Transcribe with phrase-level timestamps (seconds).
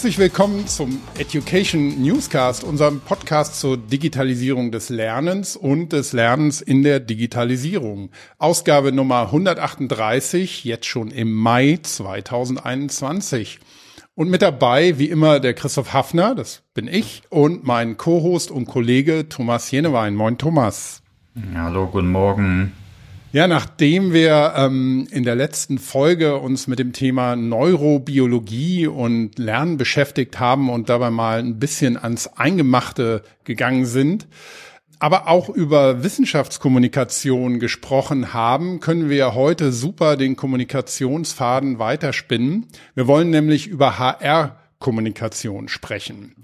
[0.00, 6.82] Herzlich willkommen zum Education Newscast, unserem Podcast zur Digitalisierung des Lernens und des Lernens in
[6.82, 8.08] der Digitalisierung.
[8.38, 13.60] Ausgabe Nummer 138, jetzt schon im Mai 2021.
[14.14, 18.64] Und mit dabei, wie immer, der Christoph Hafner, das bin ich, und mein Co-Host und
[18.64, 20.14] Kollege Thomas Jenewein.
[20.14, 21.02] Moin Thomas.
[21.54, 22.72] Hallo, guten Morgen.
[23.32, 29.76] Ja, nachdem wir ähm, in der letzten Folge uns mit dem Thema Neurobiologie und Lernen
[29.76, 34.26] beschäftigt haben und dabei mal ein bisschen ans Eingemachte gegangen sind,
[34.98, 42.66] aber auch über Wissenschaftskommunikation gesprochen haben, können wir heute super den Kommunikationsfaden weiterspinnen.
[42.96, 46.34] Wir wollen nämlich über HR-Kommunikation sprechen.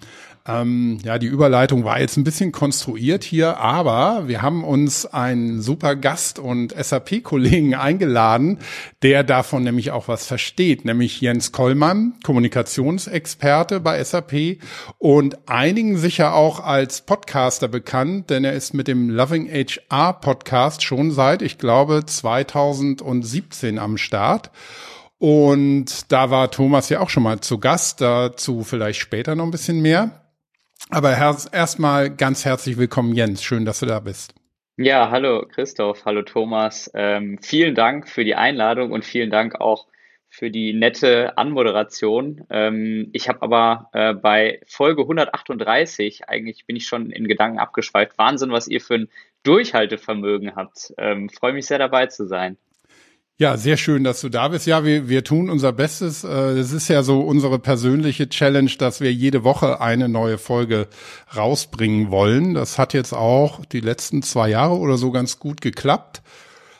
[0.48, 5.60] Ähm, ja, die Überleitung war jetzt ein bisschen konstruiert hier, aber wir haben uns einen
[5.60, 8.58] super Gast und SAP-Kollegen eingeladen,
[9.02, 14.58] der davon nämlich auch was versteht, nämlich Jens Kollmann, Kommunikationsexperte bei SAP
[14.98, 20.84] und einigen sicher auch als Podcaster bekannt, denn er ist mit dem Loving HR Podcast
[20.84, 24.52] schon seit, ich glaube, 2017 am Start.
[25.18, 29.50] Und da war Thomas ja auch schon mal zu Gast, dazu vielleicht später noch ein
[29.50, 30.26] bisschen mehr.
[30.91, 31.16] Aber
[31.52, 33.43] erstmal ganz herzlich willkommen, Jens.
[33.43, 34.35] Schön, dass du da bist.
[34.79, 36.91] Ja, hallo Christoph, hallo Thomas.
[36.95, 39.87] Ähm, vielen Dank für die Einladung und vielen Dank auch
[40.29, 42.45] für die nette Anmoderation.
[42.51, 48.19] Ähm, ich habe aber äh, bei Folge 138, eigentlich bin ich schon in Gedanken abgeschweift,
[48.19, 49.09] Wahnsinn, was ihr für ein
[49.45, 50.93] Durchhaltevermögen habt.
[50.99, 52.59] Ähm, Freue mich sehr dabei zu sein.
[53.38, 54.66] Ja, sehr schön, dass du da bist.
[54.66, 56.24] Ja, wir, wir tun unser Bestes.
[56.24, 60.88] Es ist ja so unsere persönliche Challenge, dass wir jede Woche eine neue Folge
[61.37, 62.54] rausbringen wollen.
[62.54, 66.22] Das hat jetzt auch die letzten zwei Jahre oder so ganz gut geklappt.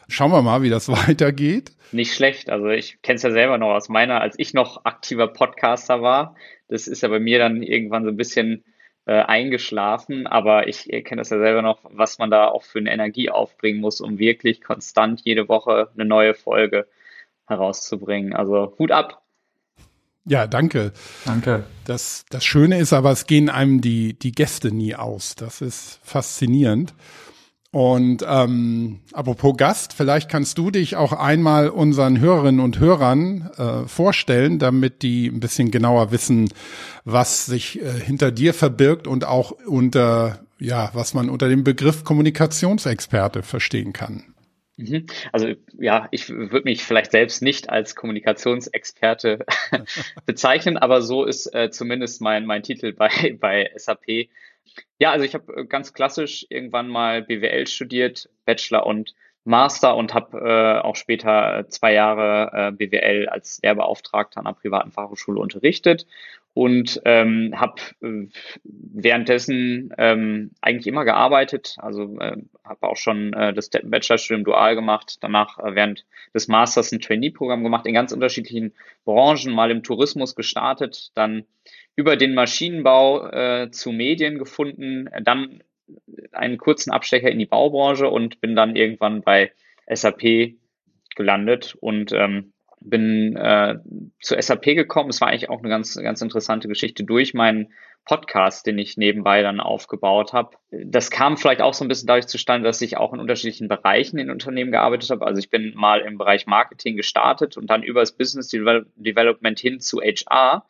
[0.09, 1.72] Schauen wir mal, wie das weitergeht.
[1.93, 2.49] Nicht schlecht.
[2.49, 6.37] Also ich kenne es ja selber noch aus meiner, als ich noch aktiver Podcaster war.
[6.69, 8.65] Das ist ja bei mir dann irgendwann so ein bisschen
[9.06, 12.93] äh, eingeschlafen, aber ich kenne das ja selber noch, was man da auch für eine
[12.93, 16.87] Energie aufbringen muss, um wirklich konstant jede Woche eine neue Folge
[17.47, 18.34] herauszubringen.
[18.34, 19.22] Also Hut ab.
[20.25, 20.93] Ja, danke.
[21.25, 21.65] Danke.
[21.84, 25.37] Das, das Schöne ist aber, es gehen einem die, die Gäste nie aus.
[25.37, 26.93] Das ist faszinierend.
[27.72, 33.88] Und ähm, apropos Gast, vielleicht kannst du dich auch einmal unseren Hörerinnen und Hörern äh,
[33.88, 36.49] vorstellen, damit die ein bisschen genauer wissen,
[37.05, 42.05] was sich äh, hinter dir verbirgt und auch unter, ja, was man unter dem Begriff
[42.05, 44.34] Kommunikationsexperte verstehen kann.
[44.76, 45.06] Mhm.
[45.32, 49.44] Also ja, ich würde mich vielleicht selbst nicht als Kommunikationsexperte
[50.26, 54.28] bezeichnen, aber so ist äh, zumindest mein, mein Titel bei, bei SAP.
[54.98, 59.14] Ja, also ich habe äh, ganz klassisch irgendwann mal BWL studiert, Bachelor und
[59.44, 64.91] Master und habe äh, auch später zwei Jahre äh, BWL als Lehrbeauftragter an einer privaten
[64.91, 66.06] Fachhochschule unterrichtet
[66.56, 68.28] und ähm, habe äh,
[68.65, 71.77] währenddessen ähm, eigentlich immer gearbeitet.
[71.77, 76.93] Also äh, habe auch schon äh, das Bachelorstudium dual gemacht, danach äh, während des Masters
[76.93, 78.72] ein Trainee-Programm gemacht in ganz unterschiedlichen
[79.05, 81.44] Branchen, mal im Tourismus gestartet, dann
[81.94, 85.62] über den Maschinenbau äh, zu Medien gefunden, dann
[86.33, 89.53] einen kurzen Abstecher in die Baubranche und bin dann irgendwann bei
[89.93, 90.55] SAP
[91.17, 91.77] gelandet.
[91.78, 92.55] Und ähm,
[92.89, 93.77] bin äh,
[94.21, 95.11] zu SAP gekommen.
[95.11, 97.73] Es war eigentlich auch eine ganz, ganz interessante Geschichte durch meinen
[98.07, 100.57] Podcast, den ich nebenbei dann aufgebaut habe.
[100.71, 104.19] Das kam vielleicht auch so ein bisschen dadurch zustande, dass ich auch in unterschiedlichen Bereichen
[104.19, 105.27] in Unternehmen gearbeitet habe.
[105.27, 109.81] Also ich bin mal im Bereich Marketing gestartet und dann über das Business Development hin
[109.81, 110.65] zu HR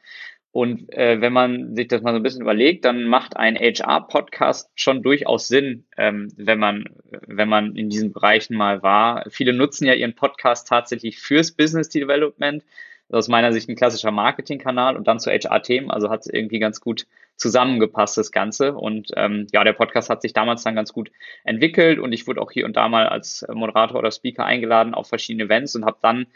[0.57, 4.71] und äh, wenn man sich das mal so ein bisschen überlegt, dann macht ein HR-Podcast
[4.75, 6.87] schon durchaus Sinn, ähm, wenn man,
[7.27, 9.27] wenn man in diesen Bereichen mal war.
[9.29, 12.63] Viele nutzen ja ihren Podcast tatsächlich fürs Business Development.
[12.63, 15.91] Das ist aus meiner Sicht ein klassischer Marketingkanal und dann zu HR-Themen.
[15.91, 17.07] Also hat es irgendwie ganz gut
[17.37, 18.73] zusammengepasst, das Ganze.
[18.73, 21.11] Und ähm, ja, der Podcast hat sich damals dann ganz gut
[21.45, 25.07] entwickelt und ich wurde auch hier und da mal als Moderator oder Speaker eingeladen auf
[25.07, 26.27] verschiedene Events und habe dann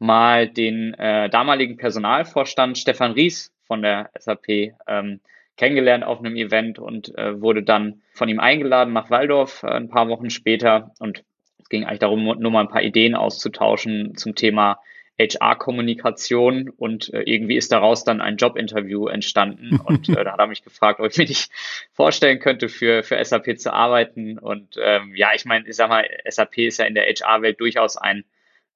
[0.00, 5.20] mal den äh, damaligen Personalvorstand Stefan Ries von der SAP ähm,
[5.56, 9.88] kennengelernt auf einem Event und äh, wurde dann von ihm eingeladen nach Waldorf äh, ein
[9.88, 10.92] paar Wochen später.
[10.98, 11.24] Und
[11.58, 14.80] es ging eigentlich darum, nur mal ein paar Ideen auszutauschen zum Thema
[15.20, 19.80] HR-Kommunikation und äh, irgendwie ist daraus dann ein Jobinterview entstanden.
[19.84, 21.50] Und äh, da hat er mich gefragt, ob ich mir nicht
[21.92, 24.38] vorstellen könnte, für, für SAP zu arbeiten.
[24.38, 27.96] Und ähm, ja, ich meine, ich sag mal, SAP ist ja in der HR-Welt durchaus
[27.96, 28.24] ein,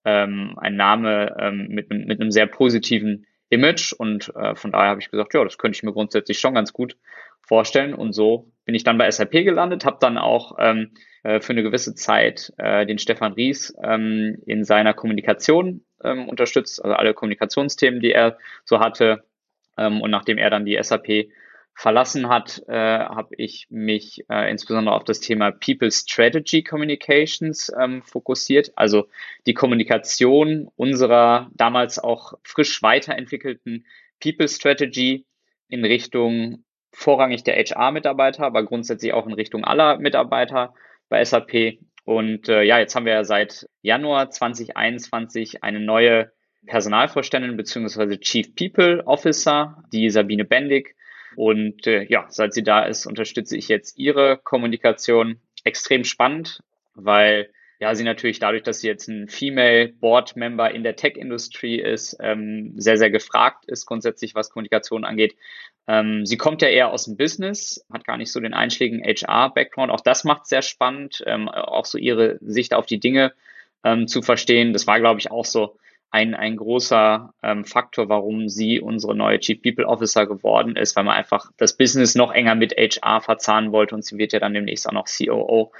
[0.05, 5.01] ähm, ein Name ähm, mit, mit einem sehr positiven Image und äh, von daher habe
[5.01, 6.97] ich gesagt, ja, das könnte ich mir grundsätzlich schon ganz gut
[7.43, 7.93] vorstellen.
[7.93, 11.63] Und so bin ich dann bei SAP gelandet, habe dann auch ähm, äh, für eine
[11.63, 18.01] gewisse Zeit äh, den Stefan Ries ähm, in seiner Kommunikation ähm, unterstützt, also alle Kommunikationsthemen,
[18.01, 19.25] die er so hatte
[19.79, 21.31] Ähm, und nachdem er dann die SAP
[21.75, 28.03] verlassen hat, äh, habe ich mich äh, insbesondere auf das Thema People Strategy Communications ähm,
[28.03, 29.09] fokussiert, also
[29.47, 33.87] die Kommunikation unserer damals auch frisch weiterentwickelten
[34.21, 35.27] People Strategy
[35.69, 40.75] in Richtung vorrangig der HR-Mitarbeiter, aber grundsätzlich auch in Richtung aller Mitarbeiter
[41.09, 41.79] bei SAP.
[42.05, 46.33] Und äh, ja, jetzt haben wir ja seit Januar 2021 eine neue
[46.67, 48.19] Personalvorständin bzw.
[48.19, 50.95] Chief People Officer, die Sabine Bendig.
[51.37, 55.41] Und äh, ja, seit sie da ist, unterstütze ich jetzt ihre Kommunikation.
[55.65, 56.63] Extrem spannend,
[56.95, 57.51] weil
[57.83, 62.17] ja, sie natürlich dadurch, dass sie jetzt ein Female Board Member in der Tech-Industrie ist,
[62.21, 65.35] ähm, sehr, sehr gefragt ist grundsätzlich, was Kommunikation angeht.
[65.89, 69.91] Ähm, sie kommt ja eher aus dem Business, hat gar nicht so den einschlägigen HR-Background.
[69.91, 73.33] Auch das macht sehr spannend, ähm, auch so ihre Sicht auf die Dinge
[73.83, 74.73] ähm, zu verstehen.
[74.73, 75.77] Das war, glaube ich, auch so
[76.13, 81.05] ein, ein großer ähm, Faktor, warum sie unsere neue Chief People Officer geworden ist, weil
[81.05, 84.53] man einfach das Business noch enger mit HR verzahnen wollte und sie wird ja dann
[84.53, 85.73] demnächst auch noch COO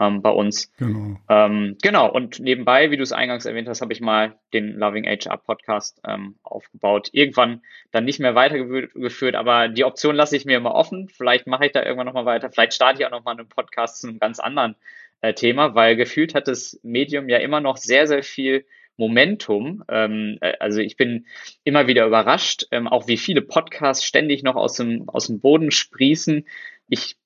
[0.00, 0.72] ähm, bei uns.
[0.76, 1.20] Genau.
[1.28, 5.04] Ähm, genau, und nebenbei, wie du es eingangs erwähnt hast, habe ich mal den Loving
[5.04, 7.10] HR Podcast ähm, aufgebaut.
[7.12, 7.62] Irgendwann
[7.92, 11.08] dann nicht mehr weitergeführt, aber die Option lasse ich mir immer offen.
[11.08, 12.50] Vielleicht mache ich da irgendwann nochmal weiter.
[12.50, 14.74] Vielleicht starte ich auch nochmal einen Podcast zu einem ganz anderen
[15.20, 19.84] äh, Thema, weil gefühlt hat das Medium ja immer noch sehr, sehr viel Momentum.
[19.88, 21.26] Ähm, äh, also ich bin
[21.64, 25.70] immer wieder überrascht, ähm, auch wie viele Podcasts ständig noch aus dem, aus dem Boden
[25.70, 26.46] sprießen.
[26.88, 27.16] Ich,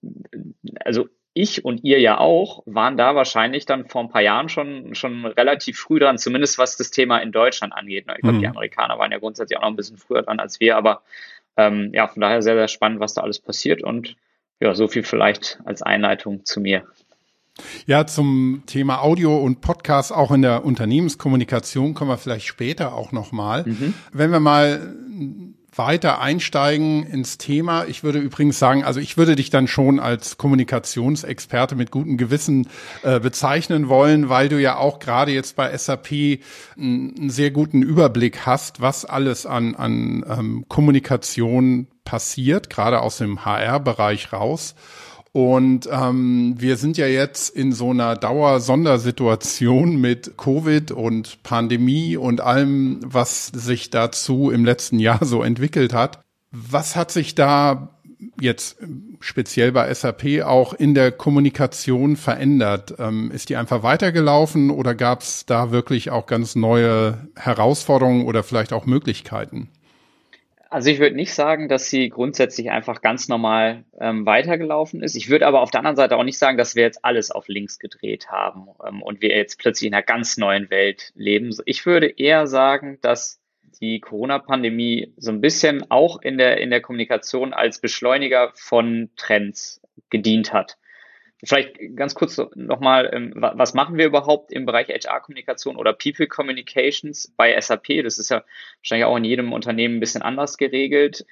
[0.85, 4.95] also ich und ihr ja auch, waren da wahrscheinlich dann vor ein paar Jahren schon,
[4.95, 8.07] schon relativ früh dran, zumindest was das Thema in Deutschland angeht.
[8.09, 8.41] Ich glaube, mhm.
[8.41, 11.03] die Amerikaner waren ja grundsätzlich auch noch ein bisschen früher dran als wir, aber
[11.57, 14.17] ähm, ja, von daher sehr, sehr spannend, was da alles passiert und
[14.61, 16.85] ja, so viel vielleicht als Einleitung zu mir.
[17.87, 23.13] Ja, zum Thema Audio und Podcast auch in der Unternehmenskommunikation kommen wir vielleicht später auch
[23.13, 23.65] nochmal.
[23.67, 23.95] Mhm.
[24.13, 24.95] Wenn wir mal
[25.75, 27.85] weiter einsteigen ins Thema.
[27.85, 32.69] Ich würde übrigens sagen, also ich würde dich dann schon als Kommunikationsexperte mit gutem Gewissen
[33.03, 36.41] äh, bezeichnen wollen, weil du ja auch gerade jetzt bei SAP
[36.77, 43.45] einen sehr guten Überblick hast, was alles an, an ähm, Kommunikation passiert, gerade aus dem
[43.45, 44.75] HR-Bereich raus.
[45.33, 52.41] Und ähm, wir sind ja jetzt in so einer Dauersondersituation mit Covid und Pandemie und
[52.41, 56.21] allem, was sich dazu im letzten Jahr so entwickelt hat.
[56.51, 57.91] Was hat sich da
[58.41, 58.79] jetzt
[59.21, 62.95] speziell bei SAP auch in der Kommunikation verändert?
[62.99, 68.43] Ähm, ist die einfach weitergelaufen oder gab es da wirklich auch ganz neue Herausforderungen oder
[68.43, 69.69] vielleicht auch Möglichkeiten?
[70.73, 75.17] Also ich würde nicht sagen, dass sie grundsätzlich einfach ganz normal ähm, weitergelaufen ist.
[75.17, 77.49] Ich würde aber auf der anderen Seite auch nicht sagen, dass wir jetzt alles auf
[77.49, 81.53] links gedreht haben ähm, und wir jetzt plötzlich in einer ganz neuen Welt leben.
[81.65, 83.41] Ich würde eher sagen, dass
[83.81, 89.83] die Corona-Pandemie so ein bisschen auch in der, in der Kommunikation als Beschleuniger von Trends
[90.09, 90.79] gedient hat.
[91.43, 97.33] Vielleicht ganz kurz nochmal, ähm, was machen wir überhaupt im Bereich HR-Kommunikation oder People Communications
[97.37, 98.03] bei SAP?
[98.03, 98.45] Das ist ja
[98.81, 101.25] wahrscheinlich auch in jedem Unternehmen ein bisschen anders geregelt.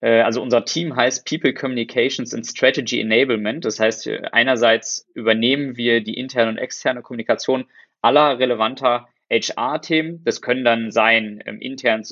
[0.00, 3.64] Äh, also unser Team heißt People Communications and Strategy Enablement.
[3.64, 7.66] Das heißt, einerseits übernehmen wir die interne und externe Kommunikation
[8.02, 10.22] aller relevanter HR-Themen.
[10.24, 12.02] Das können dann sein, ähm, intern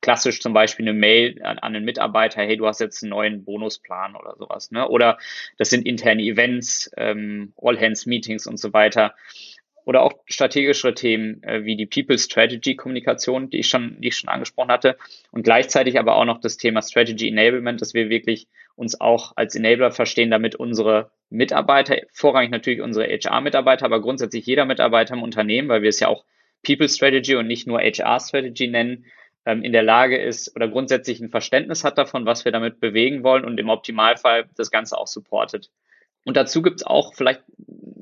[0.00, 3.44] klassisch zum Beispiel eine Mail an, an einen Mitarbeiter, hey, du hast jetzt einen neuen
[3.44, 4.70] Bonusplan oder sowas.
[4.70, 4.88] Ne?
[4.88, 5.18] Oder
[5.58, 9.14] das sind interne Events, ähm, All-Hands-Meetings und so weiter.
[9.84, 14.16] Oder auch strategischere Themen äh, wie die People Strategy Kommunikation, die ich schon, die ich
[14.16, 14.96] schon angesprochen hatte.
[15.30, 18.46] Und gleichzeitig aber auch noch das Thema Strategy Enablement, dass wir wirklich
[18.76, 24.64] uns auch als Enabler verstehen, damit unsere Mitarbeiter, vorrangig natürlich unsere HR-Mitarbeiter, aber grundsätzlich jeder
[24.64, 26.24] Mitarbeiter im Unternehmen, weil wir es ja auch
[26.64, 29.04] People Strategy und nicht nur HR Strategy nennen,
[29.44, 33.24] ähm, in der Lage ist oder grundsätzlich ein Verständnis hat davon, was wir damit bewegen
[33.24, 35.70] wollen und im Optimalfall das Ganze auch supportet.
[36.24, 37.42] Und dazu gibt es auch vielleicht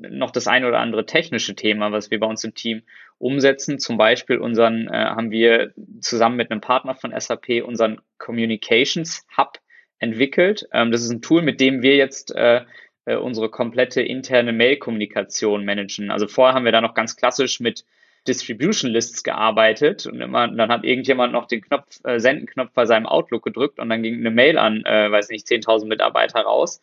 [0.09, 2.83] noch das eine oder andere technische Thema, was wir bei uns im Team
[3.17, 3.79] umsetzen.
[3.79, 9.59] Zum Beispiel unseren äh, haben wir zusammen mit einem Partner von SAP unseren Communications Hub
[9.99, 10.67] entwickelt.
[10.73, 12.61] Ähm, das ist ein Tool, mit dem wir jetzt äh,
[13.05, 16.11] äh, unsere komplette interne Mail-Kommunikation managen.
[16.11, 17.85] Also vorher haben wir da noch ganz klassisch mit
[18.27, 23.07] Distribution Lists gearbeitet und immer, dann hat irgendjemand noch den Knopf, äh, Senden-Knopf bei seinem
[23.07, 26.81] Outlook gedrückt und dann ging eine Mail an, äh, weiß nicht, 10.000 Mitarbeiter raus.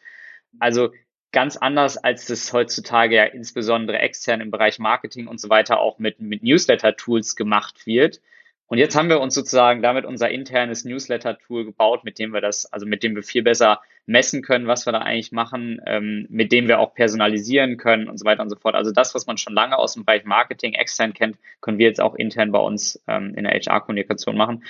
[0.58, 0.90] Also
[1.32, 5.98] ganz anders, als das heutzutage ja insbesondere extern im Bereich Marketing und so weiter auch
[5.98, 8.20] mit, mit Newsletter-Tools gemacht wird.
[8.66, 12.70] Und jetzt haben wir uns sozusagen damit unser internes Newsletter-Tool gebaut, mit dem wir das,
[12.70, 16.52] also mit dem wir viel besser messen können, was wir da eigentlich machen, ähm, mit
[16.52, 18.74] dem wir auch personalisieren können und so weiter und so fort.
[18.74, 22.00] Also das, was man schon lange aus dem Bereich Marketing extern kennt, können wir jetzt
[22.00, 24.64] auch intern bei uns ähm, in der HR-Kommunikation machen.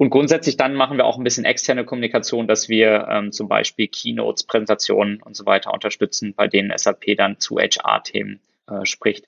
[0.00, 3.86] Und grundsätzlich dann machen wir auch ein bisschen externe Kommunikation, dass wir ähm, zum Beispiel
[3.86, 9.26] Keynotes, Präsentationen und so weiter unterstützen, bei denen SAP dann zu HR-Themen äh, spricht.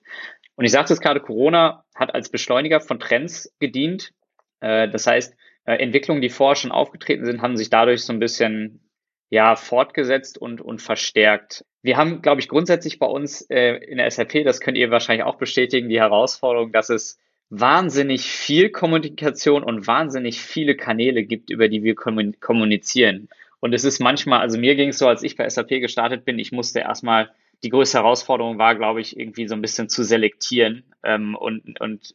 [0.56, 4.14] Und ich sagte es gerade, Corona hat als Beschleuniger von Trends gedient.
[4.60, 5.36] Äh, das heißt,
[5.66, 8.80] äh, Entwicklungen, die vorher schon aufgetreten sind, haben sich dadurch so ein bisschen
[9.28, 11.66] ja, fortgesetzt und, und verstärkt.
[11.82, 15.26] Wir haben, glaube ich, grundsätzlich bei uns äh, in der SAP, das könnt ihr wahrscheinlich
[15.26, 17.18] auch bestätigen, die Herausforderung, dass es
[17.54, 23.28] wahnsinnig viel Kommunikation und wahnsinnig viele Kanäle gibt, über die wir kommunizieren.
[23.60, 26.38] Und es ist manchmal, also mir ging es so, als ich bei SAP gestartet bin,
[26.38, 27.30] ich musste erstmal,
[27.62, 32.14] die größte Herausforderung war, glaube ich, irgendwie so ein bisschen zu selektieren ähm, und, und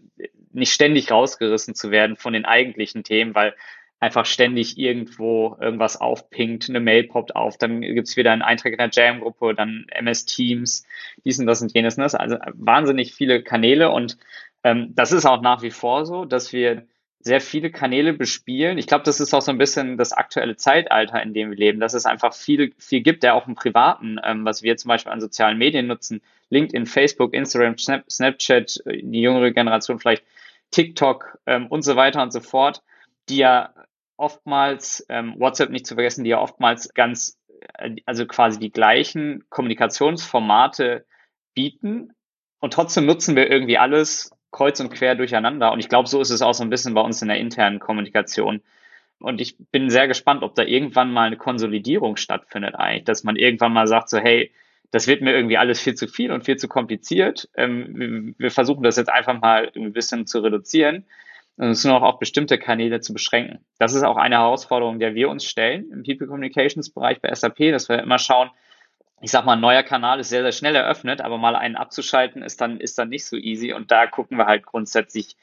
[0.53, 3.53] nicht ständig rausgerissen zu werden von den eigentlichen Themen, weil
[4.00, 8.77] einfach ständig irgendwo irgendwas aufpinkt, eine Mail poppt auf, dann gibt's wieder einen Eintrag in
[8.77, 10.86] der Jam-Gruppe, dann MS Teams,
[11.25, 11.98] dies und das und jenes.
[11.98, 12.03] Ne?
[12.03, 14.17] Also wahnsinnig viele Kanäle und
[14.64, 16.88] ähm, das ist auch nach wie vor so, dass wir
[17.20, 18.78] sehr viele Kanäle bespielen.
[18.78, 21.80] Ich glaube, das ist auch so ein bisschen das aktuelle Zeitalter, in dem wir leben,
[21.80, 25.12] dass es einfach viel, viel gibt, der auch im Privaten, ähm, was wir zum Beispiel
[25.12, 30.24] an sozialen Medien nutzen, LinkedIn, Facebook, Instagram, Snap, Snapchat, äh, die jüngere Generation vielleicht
[30.72, 32.82] TikTok ähm, und so weiter und so fort,
[33.30, 33.74] die ja
[34.16, 37.40] oftmals, ähm, WhatsApp nicht zu vergessen, die ja oftmals ganz,
[37.78, 41.06] äh, also quasi die gleichen Kommunikationsformate
[41.54, 42.14] bieten.
[42.60, 45.72] Und trotzdem nutzen wir irgendwie alles kreuz und quer durcheinander.
[45.72, 47.80] Und ich glaube, so ist es auch so ein bisschen bei uns in der internen
[47.80, 48.62] Kommunikation.
[49.20, 53.36] Und ich bin sehr gespannt, ob da irgendwann mal eine Konsolidierung stattfindet eigentlich, dass man
[53.36, 54.51] irgendwann mal sagt so, hey,
[54.92, 57.50] das wird mir irgendwie alles viel zu viel und viel zu kompliziert.
[57.56, 61.06] Ähm, wir versuchen das jetzt einfach mal ein bisschen zu reduzieren
[61.58, 63.66] und es nur noch auf bestimmte Kanäle zu beschränken.
[63.80, 67.72] Das ist auch eine Herausforderung, der wir uns stellen im People Communications Bereich bei SAP,
[67.72, 68.50] dass wir immer schauen,
[69.22, 72.44] ich sag mal, ein neuer Kanal ist sehr, sehr schnell eröffnet, aber mal einen abzuschalten
[72.44, 73.74] ist dann, ist dann nicht so easy.
[73.74, 75.36] Und da gucken wir halt grundsätzlich,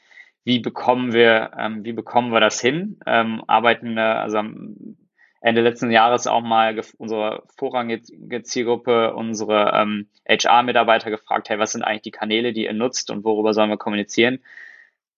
[0.45, 2.99] wie bekommen wir, ähm, wie bekommen wir das hin?
[3.05, 4.97] Ähm, arbeiten, äh, also am
[5.41, 11.83] Ende letzten Jahres auch mal unsere vorrangige Zielgruppe, unsere ähm, HR-Mitarbeiter gefragt, hey, was sind
[11.83, 14.39] eigentlich die Kanäle, die ihr nutzt und worüber sollen wir kommunizieren?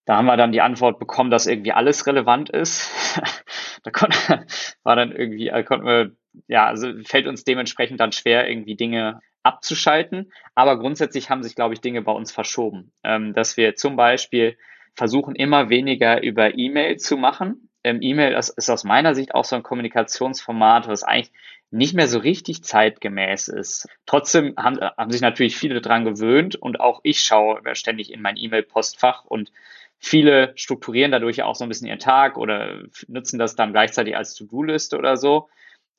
[0.08, 2.90] Da haben wir dann die Antwort bekommen, dass irgendwie alles relevant ist.
[3.84, 4.18] da konnte,
[4.84, 6.12] war dann irgendwie, äh, konnten wir
[6.48, 10.32] ja, also fällt uns dementsprechend dann schwer, irgendwie Dinge abzuschalten.
[10.56, 12.94] Aber grundsätzlich haben sich, glaube ich, Dinge bei uns verschoben.
[13.04, 14.58] Ähm, dass wir zum Beispiel
[14.96, 17.70] versuchen, immer weniger über E-Mail zu machen.
[17.84, 21.34] Ähm, E-Mail ist, aus meiner Sicht auch so ein Kommunikationsformat, was eigentlich
[21.70, 23.90] nicht mehr so richtig zeitgemäß ist.
[24.06, 28.38] Trotzdem haben, haben sich natürlich viele dran gewöhnt und auch ich schaue ständig in mein
[28.38, 29.52] E-Mail-Postfach und
[30.00, 34.36] viele strukturieren dadurch auch so ein bisschen ihren Tag oder nutzen das dann gleichzeitig als
[34.36, 35.50] To-Do-Liste oder so.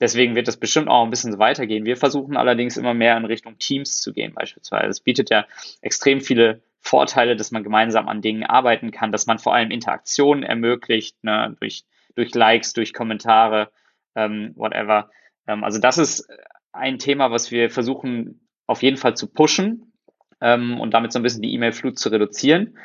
[0.01, 1.85] Deswegen wird das bestimmt auch ein bisschen so weitergehen.
[1.85, 4.89] Wir versuchen allerdings immer mehr in Richtung Teams zu gehen, beispielsweise.
[4.89, 5.47] Es bietet ja
[5.83, 10.45] extrem viele Vorteile, dass man gemeinsam an Dingen arbeiten kann, dass man vor allem Interaktionen
[10.45, 13.71] ermöglicht, ne, durch, durch Likes, durch Kommentare,
[14.15, 15.11] ähm, whatever.
[15.49, 16.29] Ähm, also das ist
[16.73, 19.93] ein Thema, was wir versuchen auf jeden Fall zu pushen
[20.41, 22.79] ähm, und damit so ein bisschen die E-Mail-Flut zu reduzieren.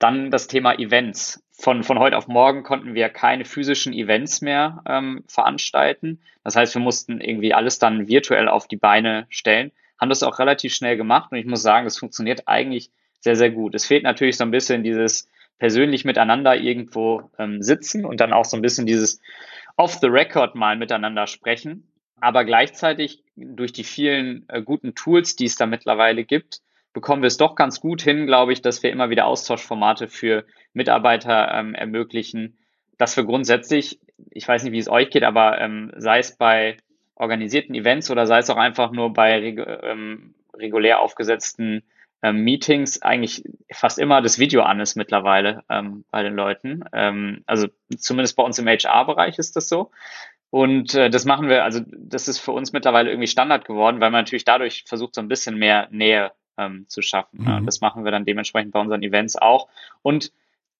[0.00, 4.82] Dann das Thema Events von, von heute auf morgen konnten wir keine physischen Events mehr
[4.88, 6.20] ähm, veranstalten.
[6.42, 10.38] Das heißt, wir mussten irgendwie alles dann virtuell auf die Beine stellen, haben das auch
[10.38, 12.90] relativ schnell gemacht und ich muss sagen, das funktioniert eigentlich
[13.20, 13.74] sehr, sehr gut.
[13.74, 15.28] Es fehlt natürlich so ein bisschen dieses
[15.58, 19.20] persönlich miteinander irgendwo ähm, sitzen und dann auch so ein bisschen dieses
[19.76, 21.86] off the record mal miteinander sprechen.
[22.18, 27.28] Aber gleichzeitig durch die vielen äh, guten Tools, die es da mittlerweile gibt, bekommen wir
[27.28, 31.74] es doch ganz gut hin, glaube ich, dass wir immer wieder Austauschformate für Mitarbeiter ähm,
[31.74, 32.58] ermöglichen,
[32.98, 36.76] dass wir grundsätzlich, ich weiß nicht, wie es euch geht, aber ähm, sei es bei
[37.14, 41.82] organisierten Events oder sei es auch einfach nur bei reg ähm, regulär aufgesetzten
[42.22, 46.84] ähm, Meetings eigentlich fast immer das Video an ist mittlerweile ähm, bei den Leuten.
[46.92, 49.90] Ähm, also zumindest bei uns im HR-Bereich ist das so.
[50.50, 54.10] Und äh, das machen wir, also das ist für uns mittlerweile irgendwie Standard geworden, weil
[54.10, 57.44] man natürlich dadurch versucht, so ein bisschen mehr Nähe ähm, zu schaffen.
[57.44, 57.66] Mhm.
[57.66, 59.68] Das machen wir dann dementsprechend bei unseren Events auch.
[60.02, 60.32] Und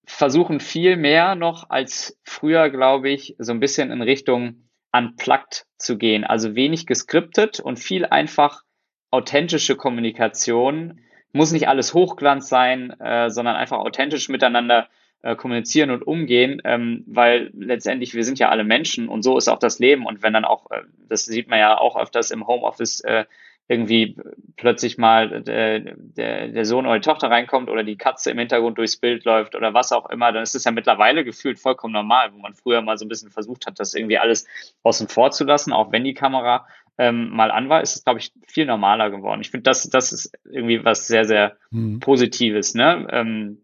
[0.05, 5.99] versuchen viel mehr noch als früher, glaube ich, so ein bisschen in Richtung unplugged zu
[5.99, 6.25] gehen.
[6.25, 8.65] Also wenig geskriptet und viel einfach
[9.11, 11.01] authentische Kommunikation.
[11.33, 14.89] Muss nicht alles Hochglanz sein, äh, sondern einfach authentisch miteinander
[15.23, 19.49] äh, kommunizieren und umgehen, ähm, weil letztendlich wir sind ja alle Menschen und so ist
[19.49, 20.07] auch das Leben.
[20.07, 23.27] Und wenn dann auch, äh, das sieht man ja auch öfters im Homeoffice, äh,
[23.71, 24.17] irgendwie
[24.57, 28.77] plötzlich mal der, der, der Sohn oder die Tochter reinkommt oder die Katze im Hintergrund
[28.79, 32.33] durchs Bild läuft oder was auch immer, dann ist es ja mittlerweile gefühlt vollkommen normal,
[32.33, 34.49] wo man früher mal so ein bisschen versucht hat, das irgendwie alles
[34.83, 36.67] außen vor zu lassen, auch wenn die Kamera
[36.99, 39.41] ähm, mal an war, ist es, glaube ich, viel normaler geworden.
[39.41, 42.01] Ich finde, das, das ist irgendwie was sehr, sehr mhm.
[42.01, 42.75] Positives.
[42.75, 43.07] Ne?
[43.13, 43.63] Ähm,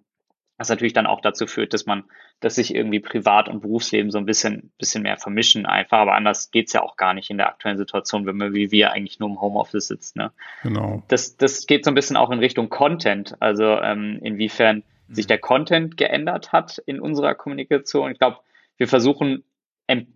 [0.56, 2.04] Was natürlich dann auch dazu führt, dass man,
[2.40, 5.98] dass sich irgendwie Privat- und Berufsleben so ein bisschen, bisschen mehr vermischen einfach.
[5.98, 8.92] Aber anders geht's ja auch gar nicht in der aktuellen Situation, wenn man wie wir
[8.92, 10.16] eigentlich nur im Homeoffice sitzt.
[10.16, 10.32] Ne?
[10.62, 11.02] Genau.
[11.08, 13.36] Das, das geht so ein bisschen auch in Richtung Content.
[13.40, 15.14] Also ähm, inwiefern mhm.
[15.14, 18.10] sich der Content geändert hat in unserer Kommunikation.
[18.10, 18.38] Ich glaube,
[18.76, 19.42] wir versuchen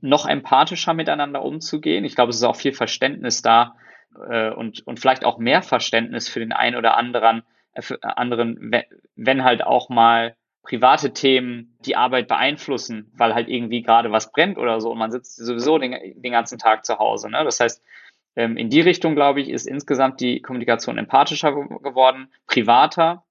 [0.00, 2.04] noch empathischer miteinander umzugehen.
[2.04, 3.76] Ich glaube, es ist auch viel Verständnis da
[4.28, 8.72] äh, und, und vielleicht auch mehr Verständnis für den einen oder anderen, äh, für anderen,
[9.16, 14.58] wenn halt auch mal private Themen die Arbeit beeinflussen, weil halt irgendwie gerade was brennt
[14.58, 17.30] oder so und man sitzt sowieso den, den ganzen Tag zu Hause.
[17.30, 17.42] Ne?
[17.44, 17.82] Das heißt,
[18.36, 23.24] ähm, in die Richtung, glaube ich, ist insgesamt die Kommunikation empathischer geworden, privater.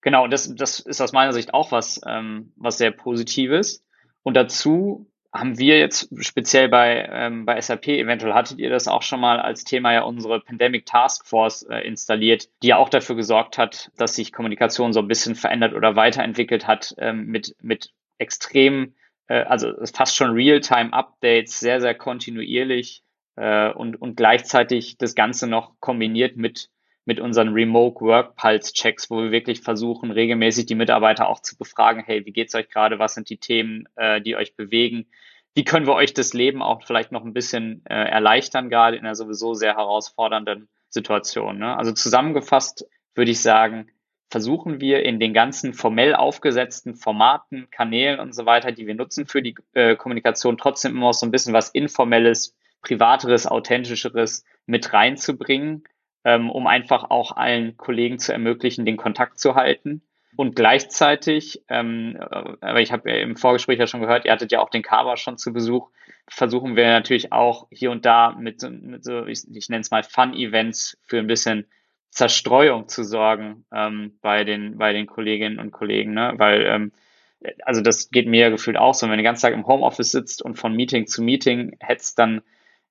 [0.00, 3.84] Genau, und das, das ist aus meiner Sicht auch was, ähm, was sehr Positives.
[4.22, 9.02] Und dazu haben wir jetzt speziell bei, ähm, bei SAP, eventuell hattet ihr das auch
[9.02, 13.16] schon mal als Thema ja unsere Pandemic Task Force äh, installiert, die ja auch dafür
[13.16, 17.90] gesorgt hat, dass sich Kommunikation so ein bisschen verändert oder weiterentwickelt hat ähm, mit, mit
[18.18, 18.94] extrem,
[19.26, 23.02] äh, also fast schon Real-Time-Updates, sehr, sehr kontinuierlich
[23.34, 26.70] äh, und, und gleichzeitig das Ganze noch kombiniert mit
[27.04, 31.56] mit unseren Remote Work Pulse Checks, wo wir wirklich versuchen, regelmäßig die Mitarbeiter auch zu
[31.56, 32.98] befragen, hey, wie geht's euch gerade?
[32.98, 35.06] Was sind die Themen, äh, die euch bewegen?
[35.54, 39.04] Wie können wir euch das Leben auch vielleicht noch ein bisschen äh, erleichtern, gerade in
[39.04, 41.58] einer sowieso sehr herausfordernden Situation?
[41.58, 41.76] Ne?
[41.76, 43.88] Also zusammengefasst würde ich sagen,
[44.30, 49.26] versuchen wir in den ganzen formell aufgesetzten Formaten, Kanälen und so weiter, die wir nutzen
[49.26, 55.84] für die äh, Kommunikation, trotzdem immer so ein bisschen was Informelles, Privateres, Authentischeres mit reinzubringen
[56.24, 60.02] ähm, um einfach auch allen Kollegen zu ermöglichen, den Kontakt zu halten.
[60.36, 62.18] Und gleichzeitig, ähm,
[62.60, 65.38] aber ich habe im Vorgespräch ja schon gehört, ihr hattet ja auch den Kava schon
[65.38, 65.90] zu Besuch,
[66.28, 70.02] versuchen wir natürlich auch hier und da mit, mit so, ich, ich nenne es mal
[70.02, 71.66] Fun-Events für ein bisschen
[72.10, 76.34] Zerstreuung zu sorgen ähm, bei den bei den Kolleginnen und Kollegen, ne?
[76.36, 76.92] Weil ähm,
[77.64, 80.12] also das geht mir ja gefühlt auch so, wenn du den ganzen Tag im Homeoffice
[80.12, 82.42] sitzt und von Meeting zu Meeting hetzt, dann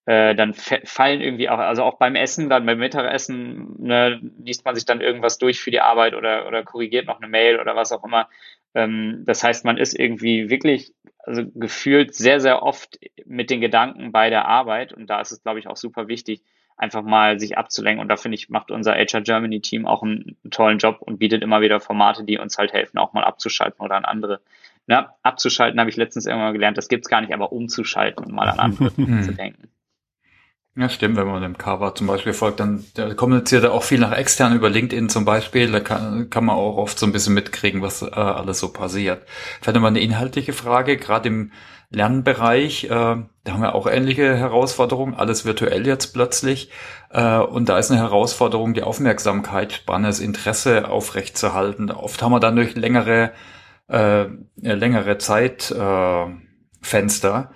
[0.05, 4.75] äh, dann fallen irgendwie auch, also auch beim Essen, dann beim Mittagessen, ne, liest man
[4.75, 7.91] sich dann irgendwas durch für die Arbeit oder, oder korrigiert noch eine Mail oder was
[7.93, 8.27] auch immer.
[8.75, 14.11] Ähm, das heißt, man ist irgendwie wirklich, also gefühlt sehr, sehr oft mit den Gedanken
[14.11, 16.43] bei der Arbeit und da ist es, glaube ich, auch super wichtig,
[16.75, 18.01] einfach mal sich abzulenken.
[18.01, 21.43] Und da finde ich, macht unser HR Germany Team auch einen, tollen Job und bietet
[21.43, 24.41] immer wieder Formate, die uns halt helfen, auch mal abzuschalten oder an andere.
[24.85, 28.49] Na, abzuschalten habe ich letztens irgendwann gelernt, das gibt's gar nicht, aber umzuschalten und mal
[28.49, 29.69] an andere zu denken.
[30.75, 32.83] Ja, stimmt, wenn man dem Cover zum Beispiel folgt, dann
[33.15, 35.71] kommuniziert er auch viel nach extern über LinkedIn zum Beispiel.
[35.71, 39.23] Da kann, kann man auch oft so ein bisschen mitkriegen, was äh, alles so passiert.
[39.61, 41.51] Vielleicht nochmal eine inhaltliche Frage, gerade im
[41.91, 46.71] Lernbereich, äh, da haben wir auch ähnliche Herausforderungen, alles virtuell jetzt plötzlich.
[47.11, 51.91] Äh, und da ist eine Herausforderung, die Aufmerksamkeit, spannendes Interesse aufrechtzuerhalten.
[51.91, 53.31] Oft haben wir dann durch längere,
[53.89, 56.29] äh, längere Zeitfenster.
[56.31, 56.43] Äh,
[56.85, 57.51] Fenster,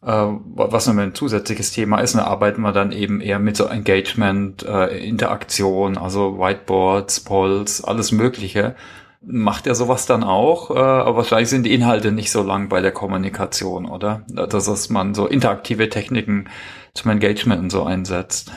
[0.00, 4.64] was noch ein zusätzliches Thema ist, da arbeiten wir dann eben eher mit so Engagement,
[4.64, 8.76] äh, Interaktion, also Whiteboards, Polls, alles Mögliche.
[9.20, 10.70] Macht er sowas dann auch?
[10.70, 14.22] Äh, aber wahrscheinlich sind die Inhalte nicht so lang bei der Kommunikation, oder?
[14.28, 16.48] Dass man so interaktive Techniken
[16.94, 18.52] zum Engagement und so einsetzt.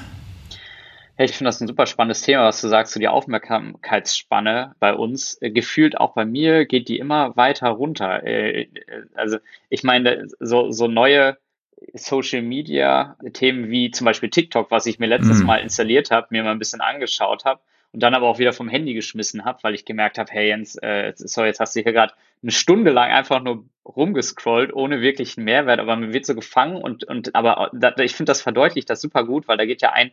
[1.21, 4.95] Ja, ich finde das ein super spannendes Thema, was du sagst, so die Aufmerksamkeitsspanne bei
[4.95, 5.39] uns.
[5.39, 8.23] Äh, gefühlt auch bei mir geht die immer weiter runter.
[8.23, 8.67] Äh, äh,
[9.13, 9.37] also
[9.69, 11.37] ich meine, so, so neue
[11.93, 15.45] Social Media Themen wie zum Beispiel TikTok, was ich mir letztes mhm.
[15.45, 18.67] Mal installiert habe, mir mal ein bisschen angeschaut habe und dann aber auch wieder vom
[18.67, 21.93] Handy geschmissen habe, weil ich gemerkt habe, hey Jens, äh, so jetzt hast du hier
[21.93, 26.77] gerade eine Stunde lang einfach nur rumgescrollt, ohne wirklichen Mehrwert, aber man wird so gefangen
[26.77, 29.91] und, und aber da, ich finde das verdeutlicht das super gut, weil da geht ja
[29.91, 30.11] ein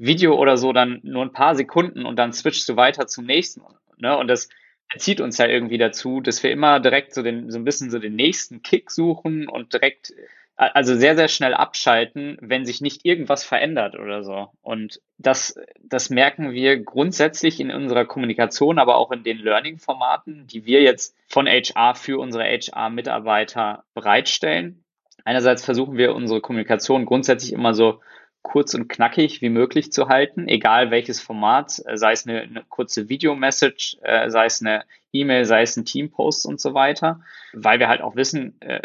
[0.00, 3.62] Video oder so dann nur ein paar Sekunden und dann switchst du weiter zum nächsten.
[3.98, 4.16] Ne?
[4.16, 4.48] Und das
[4.96, 7.98] zieht uns ja irgendwie dazu, dass wir immer direkt so, den, so ein bisschen so
[7.98, 10.14] den nächsten Kick suchen und direkt,
[10.56, 14.48] also sehr, sehr schnell abschalten, wenn sich nicht irgendwas verändert oder so.
[14.62, 20.64] Und das, das merken wir grundsätzlich in unserer Kommunikation, aber auch in den Learning-Formaten, die
[20.64, 24.82] wir jetzt von HR für unsere HR-Mitarbeiter bereitstellen.
[25.24, 28.00] Einerseits versuchen wir unsere Kommunikation grundsätzlich immer so
[28.42, 32.64] kurz und knackig wie möglich zu halten, egal welches Format, äh, sei es eine, eine
[32.68, 37.20] kurze Video-Message, äh, sei es eine E-Mail, sei es ein Team-Post und so weiter,
[37.52, 38.80] weil wir halt auch wissen, äh,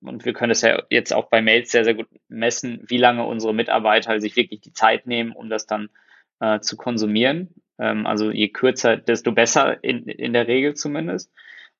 [0.00, 3.24] und wir können das ja jetzt auch bei Mails sehr, sehr gut messen, wie lange
[3.24, 5.88] unsere Mitarbeiter sich wirklich die Zeit nehmen, um das dann
[6.40, 7.54] äh, zu konsumieren.
[7.78, 11.32] Ähm, also je kürzer, desto besser in, in der Regel zumindest.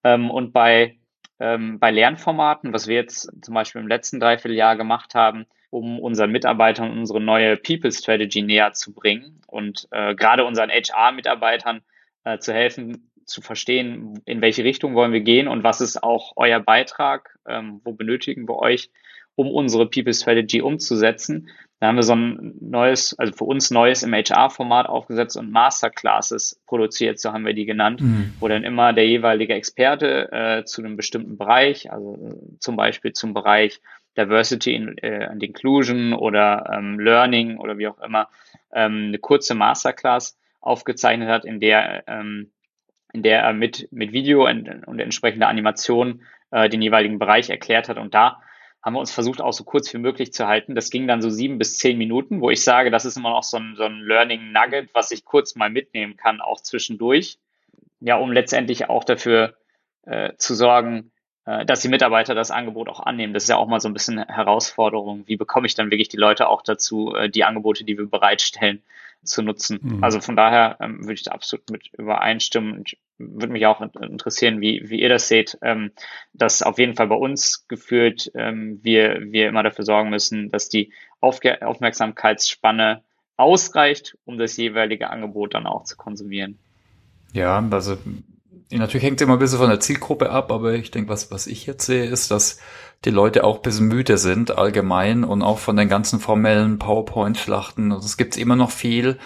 [0.05, 0.99] Ähm, und bei,
[1.39, 6.33] ähm, bei Lernformaten, was wir jetzt zum Beispiel im letzten Dreivierteljahr gemacht haben, um unseren
[6.33, 11.81] Mitarbeitern unsere neue People Strategy näher zu bringen und äh, gerade unseren HR-Mitarbeitern
[12.25, 16.33] äh, zu helfen, zu verstehen, in welche Richtung wollen wir gehen und was ist auch
[16.37, 18.91] euer Beitrag, ähm, wo benötigen wir euch,
[19.37, 21.49] um unsere People Strategy umzusetzen.
[21.79, 26.61] Da haben wir so ein neues, also für uns neues im HR-Format aufgesetzt und Masterclasses
[26.67, 28.35] produziert, so haben wir die genannt, mhm.
[28.39, 33.13] wo dann immer der jeweilige Experte äh, zu einem bestimmten Bereich, also äh, zum Beispiel
[33.15, 33.81] zum Bereich
[34.17, 38.29] Diversity and, äh, and Inclusion oder ähm, Learning oder wie auch immer,
[38.73, 42.51] ähm, eine kurze Masterclass aufgezeichnet hat, in der, ähm,
[43.13, 47.89] in der er mit, mit Video und, und entsprechender Animation äh, den jeweiligen Bereich erklärt
[47.89, 47.99] hat.
[47.99, 48.41] Und da
[48.83, 50.75] haben wir uns versucht, auch so kurz wie möglich zu halten.
[50.75, 53.43] Das ging dann so sieben bis zehn Minuten, wo ich sage, das ist immer noch
[53.43, 57.39] so ein, so ein Learning Nugget, was ich kurz mal mitnehmen kann, auch zwischendurch.
[58.01, 59.55] Ja, um letztendlich auch dafür
[60.07, 61.13] äh, zu sorgen,
[61.65, 63.35] dass die Mitarbeiter das Angebot auch annehmen.
[63.35, 65.25] Das ist ja auch mal so ein bisschen Herausforderung.
[65.27, 68.83] Wie bekomme ich dann wirklich die Leute auch dazu, äh, die Angebote, die wir bereitstellen,
[69.23, 69.79] zu nutzen?
[69.83, 70.05] Mhm.
[70.05, 72.83] Also von daher ähm, würde ich da absolut mit übereinstimmen.
[72.87, 75.93] Ich würde mich auch interessieren, wie, wie ihr das seht, ähm,
[76.33, 80.69] dass auf jeden Fall bei uns geführt ähm, wir, wir immer dafür sorgen müssen, dass
[80.69, 83.03] die Aufge Aufmerksamkeitsspanne
[83.37, 86.59] ausreicht, um das jeweilige Angebot dann auch zu konsumieren.
[87.33, 87.97] Ja, also
[88.79, 91.47] natürlich hängt es immer ein bisschen von der Zielgruppe ab, aber ich denke, was, was
[91.47, 92.59] ich jetzt sehe, ist, dass
[93.05, 97.93] die Leute auch ein bisschen müde sind allgemein und auch von den ganzen formellen PowerPoint-Schlachten.
[97.93, 99.19] Also es gibt immer noch viel,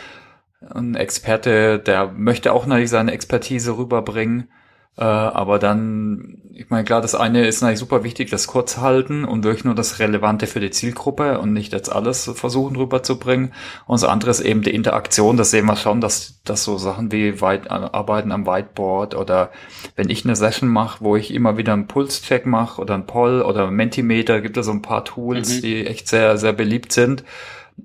[0.72, 4.48] ein Experte, der möchte auch natürlich seine Expertise rüberbringen.
[4.96, 9.24] Äh, aber dann, ich meine, klar, das eine ist natürlich super wichtig, das kurz halten
[9.24, 13.52] und wirklich nur das Relevante für die Zielgruppe und nicht jetzt alles versuchen rüberzubringen.
[13.86, 15.36] Und das andere ist eben die Interaktion.
[15.36, 19.50] Das sehen wir schon, dass, dass so Sachen wie weit, Arbeiten am Whiteboard oder
[19.96, 23.42] wenn ich eine Session mache, wo ich immer wieder einen Pulscheck mache oder einen Poll
[23.42, 25.62] oder Mentimeter, gibt es so ein paar Tools, mhm.
[25.62, 27.24] die echt sehr, sehr beliebt sind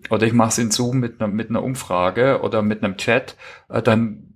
[0.10, 3.36] oder ich mache es in Zoom mit einer, mit einer Umfrage oder mit einem Chat,
[3.70, 4.29] äh, dann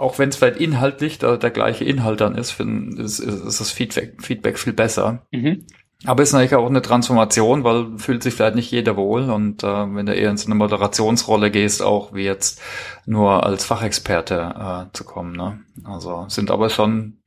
[0.00, 3.60] auch wenn es vielleicht inhaltlich der, der gleiche Inhalt dann ist, find, ist, ist, ist
[3.60, 5.26] das Feedback, Feedback viel besser.
[5.30, 5.66] Mhm.
[6.06, 9.94] Aber ist natürlich auch eine Transformation, weil fühlt sich vielleicht nicht jeder wohl und äh,
[9.94, 12.62] wenn du eher in so eine Moderationsrolle gehst, auch wie jetzt
[13.04, 15.32] nur als Fachexperte äh, zu kommen.
[15.32, 15.60] Ne?
[15.84, 17.18] Also sind aber schon,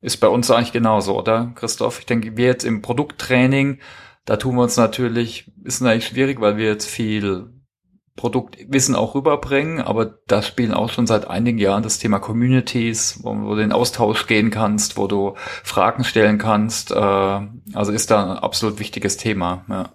[0.00, 1.98] ist bei uns eigentlich genauso, oder Christoph?
[1.98, 3.78] Ich denke, wir jetzt im Produkttraining
[4.24, 7.50] da tun wir uns natürlich, ist natürlich schwierig, weil wir jetzt viel
[8.16, 13.32] Produktwissen auch rüberbringen, aber da spielen auch schon seit einigen Jahren das Thema Communities, wo,
[13.32, 16.90] du in Austausch gehen kannst, wo du Fragen stellen kannst.
[16.90, 19.64] Äh, also ist da ein absolut wichtiges Thema.
[19.68, 19.92] Ja.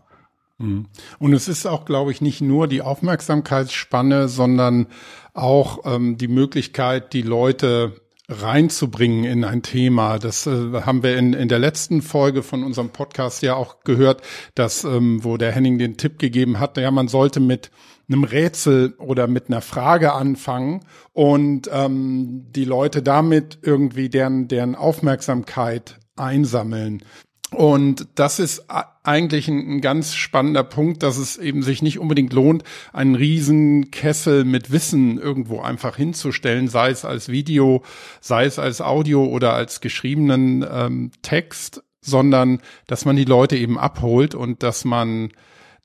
[0.57, 0.87] Mhm.
[1.19, 4.87] Und es ist auch, glaube ich, nicht nur die Aufmerksamkeitsspanne, sondern
[5.33, 10.19] auch ähm, die Möglichkeit, die Leute reinzubringen in ein Thema.
[10.19, 14.21] Das äh, haben wir in, in der letzten Folge von unserem Podcast ja auch gehört,
[14.55, 17.71] dass, ähm, wo der Henning den Tipp gegeben hat, ja, man sollte mit
[18.09, 24.75] einem Rätsel oder mit einer Frage anfangen und ähm, die Leute damit irgendwie deren, deren
[24.75, 27.03] Aufmerksamkeit einsammeln.
[27.51, 28.65] Und das ist
[29.03, 33.89] eigentlich ein, ein, ganz spannender Punkt, dass es eben sich nicht unbedingt lohnt, einen riesen
[33.89, 37.83] Kessel mit Wissen irgendwo einfach hinzustellen, sei es als Video,
[38.19, 43.79] sei es als Audio oder als geschriebenen ähm, Text, sondern dass man die Leute eben
[43.79, 45.29] abholt und dass man,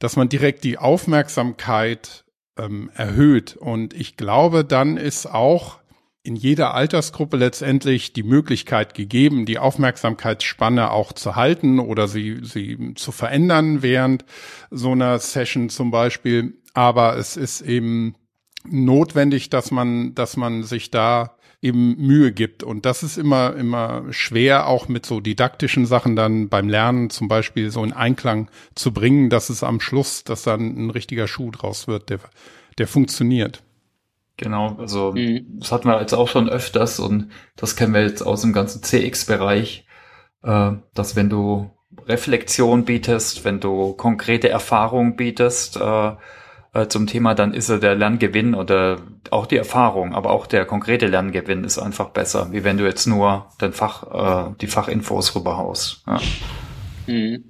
[0.03, 2.25] dass man direkt die Aufmerksamkeit
[2.59, 3.57] ähm, erhöht.
[3.57, 5.79] Und ich glaube, dann ist auch
[6.25, 12.95] in jeder Altersgruppe letztendlich die Möglichkeit gegeben, die Aufmerksamkeitsspanne auch zu halten oder sie, sie
[12.97, 14.25] zu verändern während
[14.73, 16.55] so einer Session zum Beispiel.
[16.75, 18.17] Aber es ist eben
[18.65, 22.65] notwendig, dass man, dass man sich da eben Mühe gibt.
[22.65, 27.29] Und das ist immer, immer schwer, auch mit so didaktischen Sachen dann beim Lernen zum
[27.29, 31.53] Beispiel so in Einklang zu bringen, dass es am Schluss, dass dann ein richtiger Schuh
[31.53, 32.19] draus wird, der,
[32.79, 33.63] der funktioniert.
[34.37, 35.59] Genau, also mhm.
[35.61, 38.83] das hatten wir jetzt auch schon öfters und das kennen wir jetzt aus dem ganzen
[38.83, 39.87] CX-Bereich,
[40.43, 41.71] äh, dass wenn du
[42.07, 46.13] Reflexion bietest, wenn du konkrete Erfahrung bietest äh,
[46.75, 48.99] äh, zum Thema, dann ist er der Lerngewinn oder
[49.31, 53.07] auch die Erfahrung, aber auch der konkrete Lerngewinn ist einfach besser, wie wenn du jetzt
[53.07, 56.05] nur den Fach, äh, die Fachinfos rüberhaust.
[56.07, 56.21] Ja.
[57.07, 57.45] Mhm.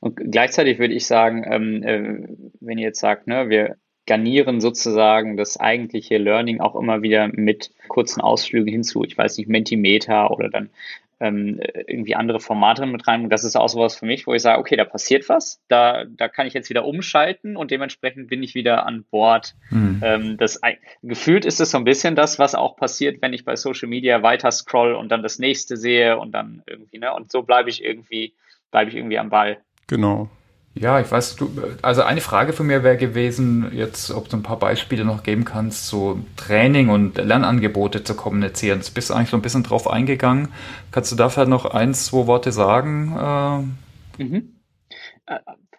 [0.00, 2.28] Und gleichzeitig würde ich sagen, ähm, äh,
[2.60, 7.70] wenn ihr jetzt sagt, ne, wir garnieren sozusagen das eigentliche Learning auch immer wieder mit
[7.88, 9.04] kurzen Ausflügen hinzu.
[9.04, 10.70] Ich weiß nicht, Mentimeter oder dann
[11.20, 13.24] ähm, irgendwie andere Formate mit rein.
[13.24, 16.04] Und das ist auch sowas für mich, wo ich sage, okay, da passiert was, da,
[16.04, 19.54] da kann ich jetzt wieder umschalten und dementsprechend bin ich wieder an Bord.
[19.70, 20.00] Mhm.
[20.04, 20.60] Ähm, das,
[21.02, 24.22] gefühlt ist es so ein bisschen das, was auch passiert, wenn ich bei Social Media
[24.22, 27.84] weiter scroll und dann das nächste sehe und dann irgendwie, ne, und so bleibe ich
[27.84, 28.34] irgendwie,
[28.70, 29.58] bleibe ich irgendwie am Ball.
[29.88, 30.28] Genau.
[30.74, 31.50] Ja, ich weiß, du,
[31.82, 35.44] also eine Frage von mir wäre gewesen, jetzt, ob du ein paar Beispiele noch geben
[35.44, 38.78] kannst, so Training und Lernangebote zu kommunizieren.
[38.78, 40.48] Jetzt bist du eigentlich so ein bisschen drauf eingegangen.
[40.92, 43.76] Kannst du dafür noch ein, zwei Worte sagen?
[44.18, 44.22] Äh?
[44.22, 44.60] Mhm.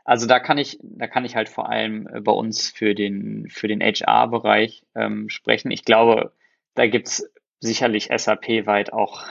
[0.04, 3.68] Also da kann ich, da kann ich halt vor allem bei uns für den, für
[3.68, 5.72] den HR-Bereich ähm, sprechen.
[5.72, 6.34] Ich glaube,
[6.74, 7.24] da gibt's
[7.60, 9.24] sicherlich SAP-weit auch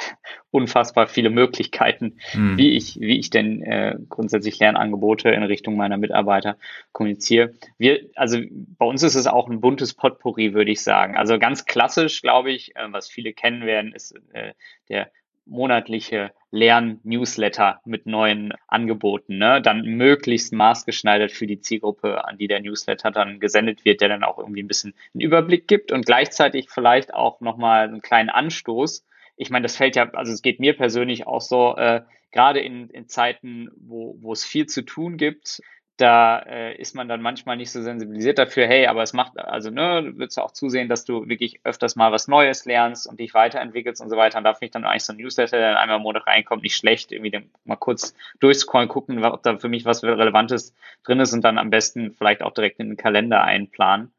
[0.50, 2.56] unfassbar viele Möglichkeiten, mhm.
[2.56, 6.56] wie ich, wie ich denn äh, grundsätzlich Lernangebote in Richtung meiner Mitarbeiter
[6.92, 7.54] kommuniziere.
[7.78, 11.16] Wir, also bei uns ist es auch ein buntes Potpourri, würde ich sagen.
[11.16, 14.54] Also ganz klassisch, glaube ich, äh, was viele kennen werden, ist äh,
[14.88, 15.10] der
[15.46, 19.60] monatliche Lern-Newsletter mit neuen Angeboten, ne?
[19.62, 24.24] dann möglichst maßgeschneidert für die Zielgruppe, an die der Newsletter dann gesendet wird, der dann
[24.24, 29.04] auch irgendwie ein bisschen einen Überblick gibt und gleichzeitig vielleicht auch nochmal einen kleinen Anstoß.
[29.36, 32.90] Ich meine, das fällt ja, also es geht mir persönlich auch so, äh, gerade in,
[32.90, 35.62] in Zeiten, wo, wo es viel zu tun gibt,
[35.96, 39.70] da äh, ist man dann manchmal nicht so sensibilisiert dafür, hey, aber es macht, also
[39.70, 43.32] ne, du willst auch zusehen, dass du wirklich öfters mal was Neues lernst und dich
[43.32, 44.38] weiterentwickelst und so weiter.
[44.38, 46.76] Und da finde ich dann eigentlich so ein Newsletter, der einmal im Monat reinkommt, nicht
[46.76, 51.42] schlecht, irgendwie mal kurz durchscrollen, gucken, ob da für mich was Relevantes drin ist und
[51.42, 54.12] dann am besten vielleicht auch direkt in den Kalender einplanen.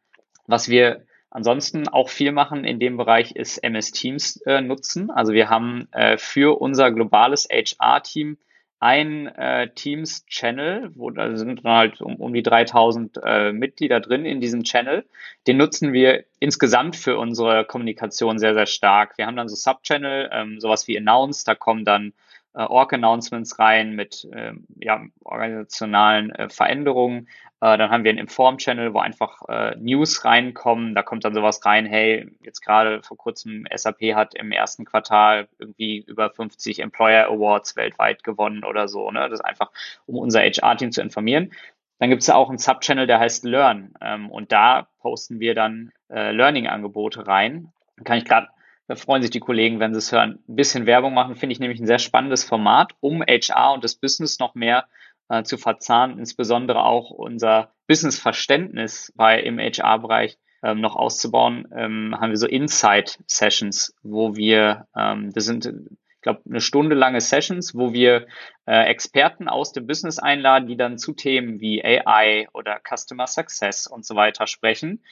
[0.48, 5.12] Was wir ansonsten auch viel machen in dem Bereich ist MS Teams äh, nutzen.
[5.12, 8.38] Also wir haben äh, für unser globales HR-Team
[8.80, 14.26] ein äh, Teams-Channel, wo da sind dann halt um, um die 3000 äh, Mitglieder drin
[14.26, 15.06] in diesem Channel.
[15.48, 19.18] Den nutzen wir insgesamt für unsere Kommunikation sehr, sehr stark.
[19.18, 22.14] Wir haben dann so Sub-Channel, ähm, sowas wie Announce, da kommen dann
[22.54, 27.28] äh, Org-Announcements rein mit äh, ja, organisationalen äh, Veränderungen.
[27.60, 30.94] Äh, dann haben wir einen Inform-Channel, wo einfach äh, News reinkommen.
[30.94, 35.48] Da kommt dann sowas rein, hey, jetzt gerade vor kurzem SAP hat im ersten Quartal
[35.58, 39.10] irgendwie über 50 Employer Awards weltweit gewonnen oder so.
[39.12, 39.22] Ne?
[39.22, 39.72] Das ist einfach,
[40.06, 41.52] um unser HR-Team zu informieren.
[42.00, 43.94] Dann gibt es auch einen Sub-Channel, der heißt Learn.
[44.02, 47.72] Ähm, und da posten wir dann äh, Learning-Angebote rein.
[47.96, 48.50] Dann kann ich gerade
[48.88, 50.40] da freuen sich die Kollegen, wenn sie es hören.
[50.48, 53.96] Ein bisschen Werbung machen, finde ich nämlich ein sehr spannendes Format, um HR und das
[53.96, 54.88] Business noch mehr
[55.30, 62.32] äh, zu verzahnen, insbesondere auch unser Business-Verständnis bei im HR-Bereich ähm, noch auszubauen, ähm, haben
[62.32, 67.94] wir so Insight-Sessions, wo wir, ähm, das sind, ich glaube, eine Stunde lange Sessions, wo
[67.94, 68.28] wir
[68.66, 73.88] äh, Experten aus dem Business einladen, die dann zu Themen wie AI oder Customer Success
[73.88, 75.04] und so weiter sprechen.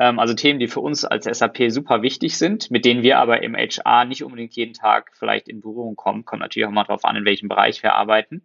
[0.00, 3.44] Ähm, also Themen, die für uns als SAP super wichtig sind, mit denen wir aber
[3.44, 6.24] im HR nicht unbedingt jeden Tag vielleicht in Berührung kommen.
[6.24, 8.42] Kommt natürlich auch mal darauf an, in welchem Bereich wir arbeiten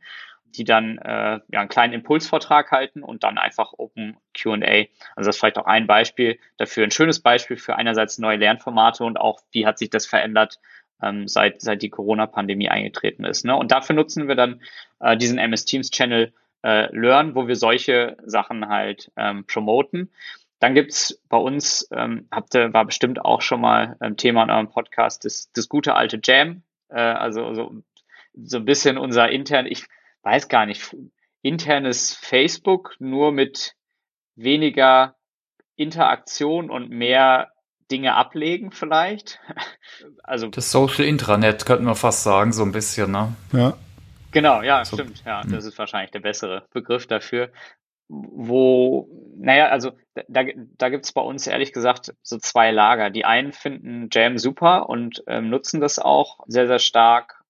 [0.57, 4.85] die dann äh, ja, einen kleinen Impulsvortrag halten und dann einfach Open QA.
[5.15, 9.03] Also das ist vielleicht auch ein Beispiel dafür, ein schönes Beispiel für einerseits neue Lernformate
[9.03, 10.59] und auch, wie hat sich das verändert,
[11.01, 13.45] ähm, seit, seit die Corona-Pandemie eingetreten ist.
[13.45, 13.55] Ne?
[13.55, 14.61] Und dafür nutzen wir dann
[14.99, 20.11] äh, diesen MS Teams Channel äh, Learn, wo wir solche Sachen halt ähm, promoten.
[20.65, 24.49] Dann gibt's bei uns, ähm, habt ihr, war bestimmt auch schon mal ein Thema in
[24.49, 26.63] eurem Podcast, das, das gute alte Jam.
[26.89, 27.83] Äh, also so,
[28.33, 29.85] so ein bisschen unser intern, ich
[30.23, 30.95] weiß gar nicht,
[31.43, 33.75] internes Facebook nur mit
[34.35, 35.13] weniger
[35.75, 37.51] Interaktion und mehr
[37.91, 39.39] Dinge ablegen vielleicht.
[40.23, 43.35] Also das Social Intranet könnten wir fast sagen, so ein bisschen, ne?
[43.53, 43.77] Ja.
[44.31, 44.97] Genau, ja, so.
[44.97, 45.23] stimmt.
[45.23, 45.51] Ja, hm.
[45.51, 47.51] das ist wahrscheinlich der bessere Begriff dafür.
[48.07, 49.91] Wo, naja, also
[50.27, 50.43] da,
[50.77, 53.09] da gibt es bei uns ehrlich gesagt so zwei Lager.
[53.09, 57.43] Die einen finden Jam super und ähm, nutzen das auch sehr, sehr stark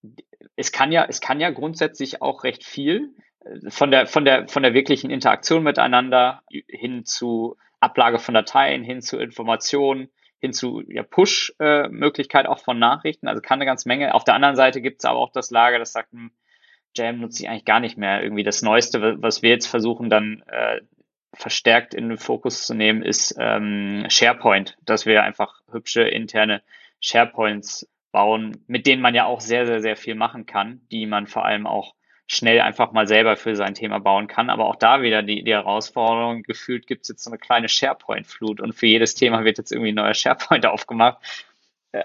[0.55, 4.47] es kann ja, es kann ja grundsätzlich auch recht viel äh, von der, von der,
[4.47, 10.83] von der wirklichen Interaktion miteinander hin zu Ablage von Dateien, hin zu Informationen, hin zu
[10.87, 13.27] ja, Push-Möglichkeit auch von Nachrichten.
[13.27, 14.13] Also kann eine ganze Menge.
[14.13, 16.31] Auf der anderen Seite gibt es aber auch das Lager, das sagt, hm,
[16.95, 18.23] Jam nutze ich eigentlich gar nicht mehr.
[18.23, 20.81] Irgendwie das Neueste, was wir jetzt versuchen, dann äh,
[21.33, 26.61] verstärkt in den Fokus zu nehmen, ist ähm, SharePoint, dass wir einfach hübsche interne
[27.01, 31.27] SharePoints bauen, mit denen man ja auch sehr, sehr, sehr viel machen kann, die man
[31.27, 31.95] vor allem auch
[32.27, 34.49] schnell einfach mal selber für sein Thema bauen kann.
[34.49, 38.61] Aber auch da wieder die, die Herausforderung, gefühlt gibt es jetzt so eine kleine SharePoint-Flut
[38.61, 41.17] und für jedes Thema wird jetzt irgendwie ein neuer SharePoint aufgemacht.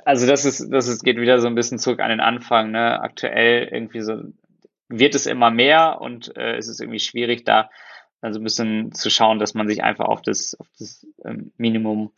[0.05, 2.71] Also das ist, das ist, geht wieder so ein bisschen zurück an den Anfang.
[2.71, 3.01] Ne?
[3.01, 4.23] Aktuell irgendwie so
[4.91, 7.71] wird es immer mehr und äh, es ist irgendwie schwierig, da
[8.21, 12.13] also ein bisschen zu schauen, dass man sich einfach auf das, auf das ähm, Minimum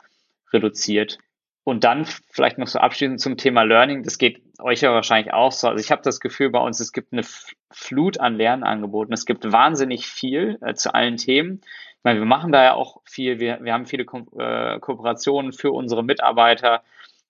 [0.53, 1.19] reduziert.
[1.65, 4.03] Und dann vielleicht noch so abschließend zum Thema Learning.
[4.03, 5.69] Das geht euch ja wahrscheinlich auch so.
[5.69, 7.23] Also ich habe das Gefühl bei uns, es gibt eine
[7.71, 9.15] Flut an Lernangeboten.
[9.15, 11.61] Es gibt wahnsinnig viel äh, zu allen Themen.
[11.63, 13.39] Ich meine, wir machen da ja auch viel.
[13.39, 16.83] Wir, wir haben viele Ko äh, Kooperationen für unsere Mitarbeiter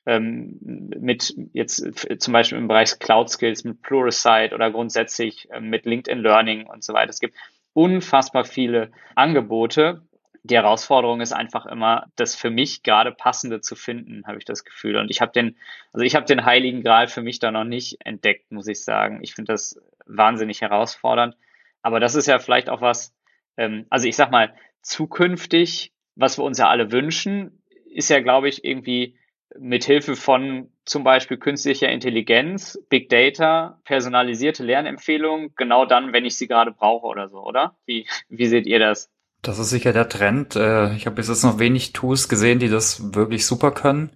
[0.07, 1.85] ähm, mit jetzt
[2.21, 6.83] zum Beispiel im Bereich Cloud Skills mit Pluralsight oder grundsätzlich äh, mit LinkedIn Learning und
[6.83, 7.11] so weiter.
[7.11, 7.37] Es gibt
[7.73, 10.03] unfassbar viele Angebote.
[10.45, 14.65] Die Herausforderung ist einfach immer, das für mich gerade passende zu finden, habe ich das
[14.65, 14.97] Gefühl.
[14.97, 15.57] Und ich habe den,
[15.93, 19.21] also ich habe den Heiligen Gral für mich da noch nicht entdeckt, muss ich sagen.
[19.23, 21.37] Ich finde das wahnsinnig herausfordernd.
[21.81, 23.15] Aber das ist ja vielleicht auch was,
[23.57, 28.49] ähm, also ich sag mal, zukünftig, was wir uns ja alle wünschen, ist ja, glaube
[28.49, 29.17] ich, irgendwie
[29.59, 36.37] mit Hilfe von zum Beispiel künstlicher Intelligenz, Big Data, personalisierte Lernempfehlungen, genau dann, wenn ich
[36.37, 37.77] sie gerade brauche oder so, oder?
[37.87, 39.11] Wie, wie seht ihr das?
[39.43, 40.57] Das ist sicher der Trend.
[40.57, 44.11] Äh, ich habe bis jetzt noch wenig Tools gesehen, die das wirklich super können.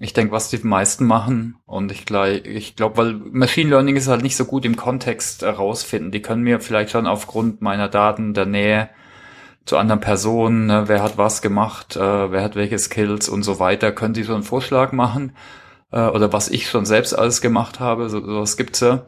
[0.00, 4.22] Ich denke, was die meisten machen und ich ich glaube, weil Machine Learning ist halt
[4.22, 6.10] nicht so gut im Kontext herausfinden.
[6.10, 8.90] Die können mir vielleicht schon aufgrund meiner Daten der Nähe
[9.64, 13.58] zu anderen Personen, ne, wer hat was gemacht, äh, wer hat welche Skills und so
[13.58, 15.32] weiter, können sie so einen Vorschlag machen
[15.90, 19.06] äh, oder was ich schon selbst alles gemacht habe, so, sowas gibt's ja.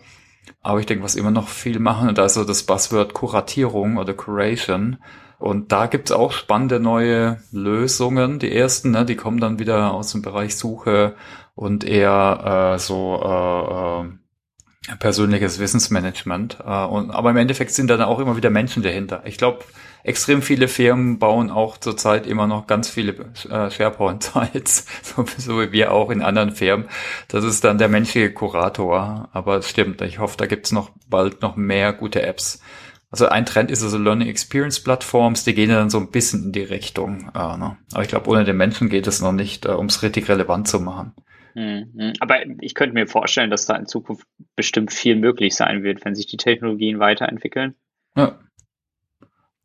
[0.63, 3.97] Aber ich denke, was immer noch viel machen, und da ist so das Buzzword Kuratierung
[3.97, 4.99] oder Curation.
[5.39, 8.39] Und da gibt's auch spannende neue Lösungen.
[8.39, 11.15] Die ersten, ne, die kommen dann wieder aus dem Bereich Suche
[11.55, 16.59] und eher äh, so äh, äh, persönliches Wissensmanagement.
[16.65, 19.23] Äh, und, aber im Endeffekt sind dann auch immer wieder Menschen dahinter.
[19.27, 19.65] Ich glaube,
[20.07, 23.13] extrem viele Firmen bauen auch zurzeit immer noch ganz viele
[23.51, 26.89] äh, SharePoint-Sites, so, so, wie wir auch in anderen Firmen.
[27.29, 29.29] Das ist dann der menschliche Kurator.
[29.33, 32.63] Aber es stimmt, ich hoffe, da gibt's noch bald noch mehr gute Apps.
[33.11, 36.53] Also ein Trend ist also Learning Experience Plattforms, die gehen dann so ein bisschen in
[36.53, 37.31] die Richtung.
[37.35, 37.77] Äh, ne?
[37.93, 40.69] Aber ich glaube, ohne den Menschen geht es noch nicht, äh, um es richtig relevant
[40.69, 41.15] zu machen.
[41.55, 42.13] Mhm.
[42.21, 46.15] Aber ich könnte mir vorstellen, dass da in Zukunft bestimmt viel möglich sein wird, wenn
[46.15, 47.75] sich die Technologien weiterentwickeln.
[48.15, 48.39] Ja.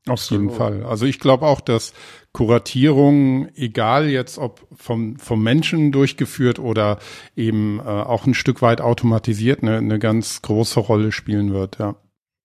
[0.07, 0.55] Auf jeden so.
[0.55, 0.83] Fall.
[0.83, 1.93] Also ich glaube auch, dass
[2.33, 6.97] Kuratierung, egal jetzt ob vom, vom Menschen durchgeführt oder
[7.35, 11.95] eben äh, auch ein Stück weit automatisiert, eine, eine ganz große Rolle spielen wird, ja.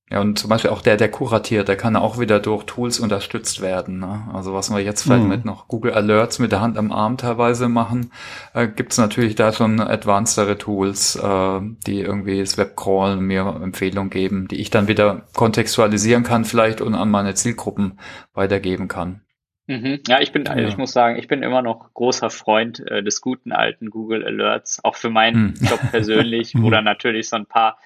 [0.08, 3.60] Ja, und zum Beispiel auch der, der kuratiert, der kann auch wieder durch Tools unterstützt
[3.60, 3.98] werden.
[3.98, 4.28] Ne?
[4.32, 5.30] Also was wir jetzt vielleicht mhm.
[5.30, 8.12] mit noch Google Alerts mit der Hand am Arm teilweise machen,
[8.54, 14.10] äh, gibt es natürlich da schon advancedere Tools, äh, die irgendwie das Webcrawlen mir Empfehlungen
[14.10, 17.98] geben, die ich dann wieder kontextualisieren kann vielleicht und an meine Zielgruppen
[18.32, 19.22] weitergeben kann.
[19.66, 20.02] Mhm.
[20.06, 20.56] Ja, ich bin, ja.
[20.56, 24.78] ich muss sagen, ich bin immer noch großer Freund äh, des guten alten Google Alerts,
[24.84, 25.66] auch für meinen hm.
[25.66, 27.78] Job persönlich, wo dann natürlich so ein paar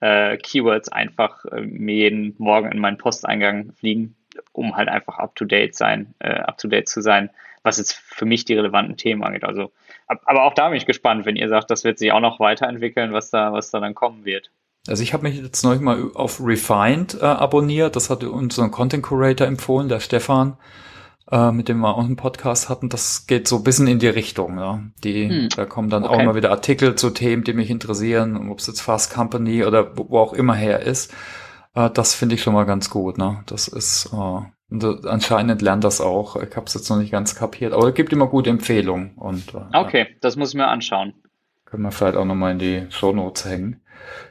[0.00, 4.16] äh, Keywords einfach äh, jeden Morgen in meinen Posteingang fliegen,
[4.52, 7.30] um halt einfach up to date sein, äh, up to date zu sein,
[7.62, 9.44] was jetzt für mich die relevanten Themen angeht.
[9.44, 9.72] Also,
[10.06, 12.40] ab, aber auch da bin ich gespannt, wenn ihr sagt, das wird sich auch noch
[12.40, 14.50] weiterentwickeln, was da, was da dann kommen wird.
[14.86, 19.02] Also ich habe mich jetzt neulich mal auf Refined äh, abonniert, das hat unser Content
[19.02, 20.56] Curator empfohlen, der Stefan
[21.30, 24.08] äh, mit dem wir auch einen Podcast hatten, das geht so ein bisschen in die
[24.08, 24.58] Richtung.
[24.58, 24.82] Ja.
[25.04, 25.48] Die, hm.
[25.54, 26.14] Da kommen dann okay.
[26.14, 29.96] auch immer wieder Artikel zu Themen, die mich interessieren, ob es jetzt Fast Company oder
[29.96, 31.12] wo, wo auch immer her ist.
[31.74, 33.18] Äh, das finde ich schon mal ganz gut.
[33.18, 33.42] Ne?
[33.46, 36.36] Das ist äh, anscheinend lernt das auch.
[36.36, 39.14] Ich habe es jetzt noch nicht ganz kapiert, aber es gibt immer gute Empfehlungen.
[39.16, 41.14] Und, äh, okay, das muss ich mir anschauen.
[41.64, 43.82] Können wir vielleicht auch nochmal in die Show Notes hängen.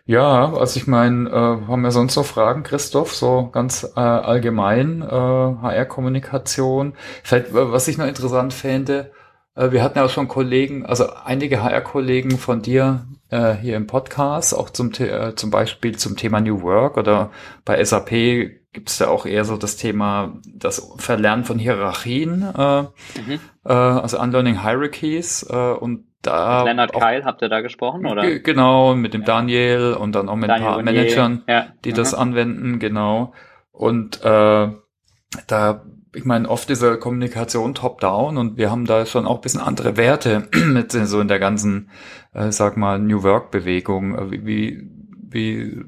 [0.06, 5.02] Ja, also ich meine, äh, haben wir sonst noch Fragen, Christoph, so ganz äh, allgemein,
[5.02, 6.94] äh, HR-Kommunikation.
[7.24, 9.12] Vielleicht, äh, was ich noch interessant fände,
[9.56, 13.88] äh, wir hatten ja auch schon Kollegen, also einige HR-Kollegen von dir äh, hier im
[13.88, 17.32] Podcast, auch zum, äh, zum Beispiel zum Thema New Work oder
[17.66, 18.12] bei SAP
[18.74, 23.40] gibt es da auch eher so das Thema, das Verlernen von Hierarchien, äh, mhm.
[23.66, 28.40] äh, also Unlearning Hierarchies äh, und da mit Leonard Keil habt ihr da gesprochen, oder?
[28.40, 29.28] Genau, mit dem ja.
[29.28, 31.68] Daniel und dann auch mit Daniel ein paar Managern, ja.
[31.86, 31.96] die mhm.
[31.96, 33.34] das anwenden, genau.
[33.72, 34.70] Und äh,
[35.48, 39.98] da, ich meine, oft diese Kommunikation top-down und wir haben da schon auch bisschen andere
[39.98, 41.90] Werte mit so in der ganzen,
[42.34, 44.32] äh, sag mal, New Work-Bewegung.
[44.32, 44.90] Wie, wie,
[45.30, 45.84] wie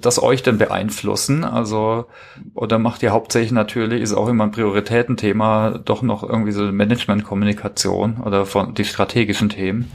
[0.00, 1.44] das euch denn beeinflussen?
[1.44, 2.06] Also,
[2.54, 8.18] oder macht ihr hauptsächlich natürlich, ist auch immer ein Prioritätenthema, doch noch irgendwie so Management-Kommunikation
[8.24, 9.90] oder von die strategischen Themen?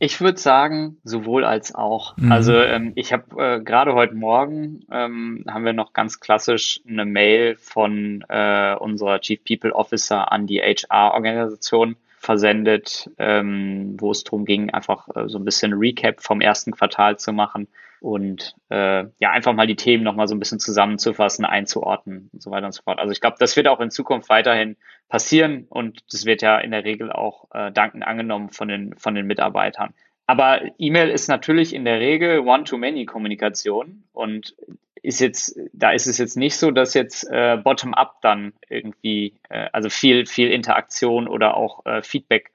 [0.00, 2.16] Ich würde sagen, sowohl als auch.
[2.16, 2.30] Mhm.
[2.30, 7.04] Also ähm, ich habe äh, gerade heute Morgen ähm, haben wir noch ganz klassisch eine
[7.04, 11.96] Mail von äh, unserer Chief People Officer an die HR-Organisation
[12.28, 17.18] versendet, ähm, wo es darum ging, einfach äh, so ein bisschen Recap vom ersten Quartal
[17.18, 17.68] zu machen
[18.02, 22.50] und äh, ja, einfach mal die Themen nochmal so ein bisschen zusammenzufassen, einzuordnen und so
[22.50, 22.98] weiter und so fort.
[22.98, 24.76] Also ich glaube, das wird auch in Zukunft weiterhin
[25.08, 29.14] passieren und das wird ja in der Regel auch äh, dankend angenommen von den, von
[29.14, 29.94] den Mitarbeitern.
[30.26, 34.54] Aber E-Mail ist natürlich in der Regel One-to-Many-Kommunikation und
[35.02, 39.68] ist jetzt, da ist es jetzt nicht so, dass jetzt äh, bottom-up dann irgendwie, äh,
[39.72, 42.52] also viel, viel Interaktion oder auch äh, Feedback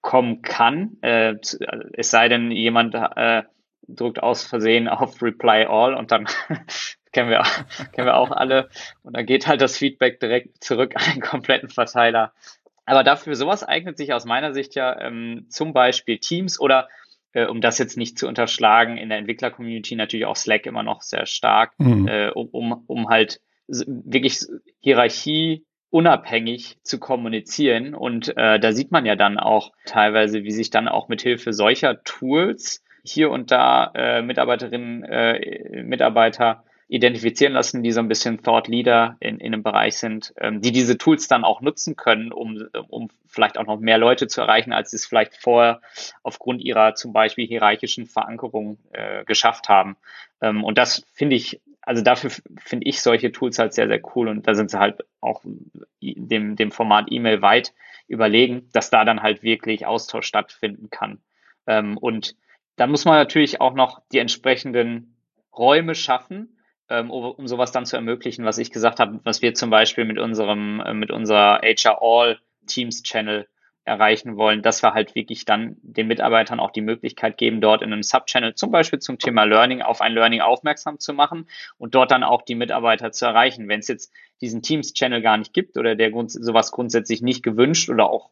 [0.00, 0.96] kommen kann.
[1.02, 1.34] Äh,
[1.92, 3.42] es sei denn, jemand äh,
[3.88, 6.26] drückt aus Versehen auf Reply All und dann
[7.12, 7.42] kennen wir,
[7.92, 8.68] kennen wir auch alle.
[9.02, 12.32] Und dann geht halt das Feedback direkt zurück an den kompletten Verteiler.
[12.84, 16.88] Aber dafür sowas eignet sich aus meiner Sicht ja ähm, zum Beispiel Teams oder
[17.32, 21.02] äh, um das jetzt nicht zu unterschlagen, in der Entwickler-Community natürlich auch Slack immer noch
[21.02, 22.08] sehr stark, mhm.
[22.08, 24.40] äh, um, um halt wirklich
[24.80, 27.94] Hierarchie unabhängig zu kommunizieren.
[27.94, 31.52] Und äh, da sieht man ja dann auch teilweise, wie sich dann auch mit Hilfe
[31.52, 38.42] solcher Tools hier und da äh, Mitarbeiterinnen, äh, Mitarbeiter identifizieren lassen, die so ein bisschen
[38.42, 42.32] Thought Leader in, in einem Bereich sind, ähm, die diese Tools dann auch nutzen können,
[42.32, 45.82] um, um vielleicht auch noch mehr Leute zu erreichen, als sie es vielleicht vorher
[46.22, 49.96] aufgrund ihrer zum Beispiel hierarchischen Verankerung äh, geschafft haben.
[50.40, 54.28] Ähm, und das finde ich, also dafür finde ich solche Tools halt sehr, sehr cool
[54.28, 55.42] und da sind sie halt auch
[56.00, 57.74] dem, dem Format E-Mail weit
[58.06, 61.18] überlegen, dass da dann halt wirklich Austausch stattfinden kann.
[61.66, 62.34] Ähm, und
[62.76, 65.16] dann muss man natürlich auch noch die entsprechenden
[65.52, 66.57] Räume schaffen,
[66.90, 70.18] ähm, um, sowas dann zu ermöglichen, was ich gesagt habe, was wir zum Beispiel mit
[70.18, 73.46] unserem, äh, mit unserer HR All Teams Channel
[73.88, 77.92] erreichen wollen, dass wir halt wirklich dann den Mitarbeitern auch die Möglichkeit geben, dort in
[77.92, 82.10] einem Subchannel zum Beispiel zum Thema Learning auf ein Learning aufmerksam zu machen und dort
[82.10, 83.66] dann auch die Mitarbeiter zu erreichen.
[83.66, 87.88] Wenn es jetzt diesen Teams-Channel gar nicht gibt oder der Grund, sowas grundsätzlich nicht gewünscht
[87.88, 88.30] oder auch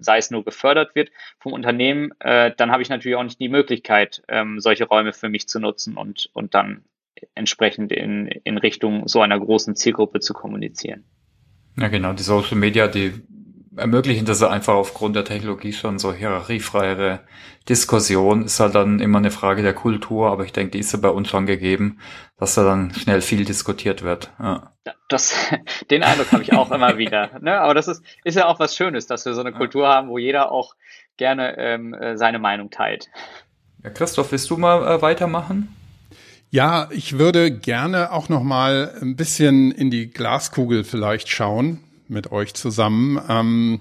[0.00, 3.48] sei es nur gefördert wird vom Unternehmen, äh, dann habe ich natürlich auch nicht die
[3.48, 6.84] Möglichkeit, ähm, solche Räume für mich zu nutzen und, und dann
[7.34, 11.04] entsprechend in, in Richtung so einer großen Zielgruppe zu kommunizieren.
[11.76, 12.12] Ja, genau.
[12.12, 13.12] Die Social Media, die
[13.76, 17.20] ermöglichen das einfach aufgrund der Technologie schon so hierarchiefreiere
[17.68, 18.44] Diskussion.
[18.44, 21.08] Ist halt dann immer eine Frage der Kultur, aber ich denke, die ist ja bei
[21.08, 21.98] uns schon gegeben,
[22.36, 24.32] dass da dann schnell viel diskutiert wird.
[24.38, 24.72] Ja.
[25.08, 25.34] Das,
[25.90, 27.38] den Eindruck habe ich auch immer wieder.
[27.40, 27.58] Ne?
[27.60, 30.18] Aber das ist, ist ja auch was Schönes, dass wir so eine Kultur haben, wo
[30.18, 30.74] jeder auch
[31.16, 33.08] gerne ähm, äh, seine Meinung teilt.
[33.84, 35.74] Ja, Christoph, willst du mal äh, weitermachen?
[36.52, 41.78] Ja, ich würde gerne auch noch mal ein bisschen in die Glaskugel vielleicht schauen
[42.08, 43.20] mit euch zusammen.
[43.28, 43.80] Ähm,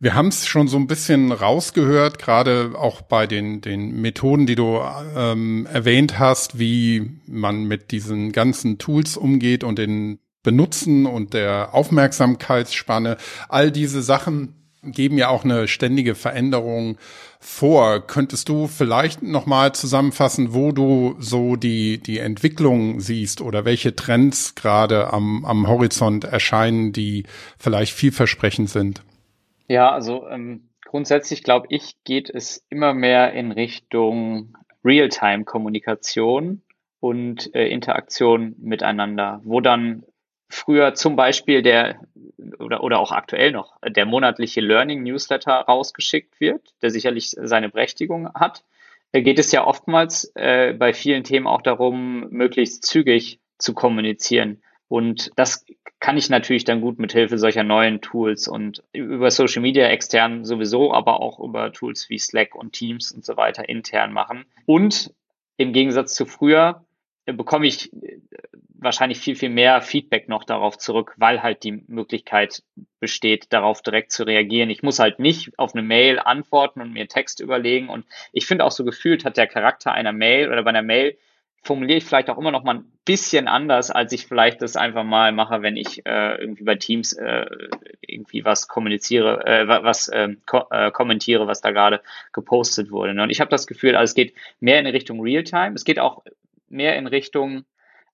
[0.00, 4.56] wir haben es schon so ein bisschen rausgehört, gerade auch bei den, den Methoden, die
[4.56, 4.80] du
[5.16, 11.72] ähm, erwähnt hast, wie man mit diesen ganzen Tools umgeht und den Benutzen und der
[11.72, 13.16] Aufmerksamkeitsspanne.
[13.48, 16.98] All diese Sachen geben ja auch eine ständige Veränderung
[17.42, 18.06] vor.
[18.06, 24.54] Könntest du vielleicht nochmal zusammenfassen, wo du so die, die Entwicklung siehst oder welche Trends
[24.54, 27.24] gerade am, am Horizont erscheinen, die
[27.58, 29.02] vielleicht vielversprechend sind?
[29.66, 36.62] Ja, also ähm, grundsätzlich glaube ich, geht es immer mehr in Richtung Realtime-Kommunikation
[37.00, 40.04] und äh, Interaktion miteinander, wo dann
[40.52, 42.00] früher zum Beispiel der
[42.58, 48.32] oder, oder auch aktuell noch der monatliche Learning Newsletter rausgeschickt wird, der sicherlich seine Berechtigung
[48.34, 48.64] hat,
[49.12, 54.62] äh, geht es ja oftmals äh, bei vielen Themen auch darum, möglichst zügig zu kommunizieren.
[54.88, 55.64] Und das
[56.00, 60.44] kann ich natürlich dann gut mit Hilfe solcher neuen Tools und über Social Media extern
[60.44, 64.44] sowieso, aber auch über Tools wie Slack und Teams und so weiter intern machen.
[64.66, 65.14] Und
[65.56, 66.84] im Gegensatz zu früher
[67.26, 67.90] bekomme ich
[68.82, 72.62] wahrscheinlich viel, viel mehr Feedback noch darauf zurück, weil halt die Möglichkeit
[72.98, 74.70] besteht, darauf direkt zu reagieren.
[74.70, 77.88] Ich muss halt nicht auf eine Mail antworten und mir Text überlegen.
[77.88, 81.16] Und ich finde auch so gefühlt hat der Charakter einer Mail oder bei einer Mail
[81.64, 85.04] formuliere ich vielleicht auch immer noch mal ein bisschen anders, als ich vielleicht das einfach
[85.04, 87.46] mal mache, wenn ich äh, irgendwie bei Teams äh,
[88.00, 92.00] irgendwie was kommuniziere, äh, was äh, ko äh, kommentiere, was da gerade
[92.32, 93.12] gepostet wurde.
[93.20, 95.74] Und ich habe das Gefühl, also es geht mehr in Richtung Realtime.
[95.74, 96.24] Es geht auch
[96.72, 97.64] mehr in Richtung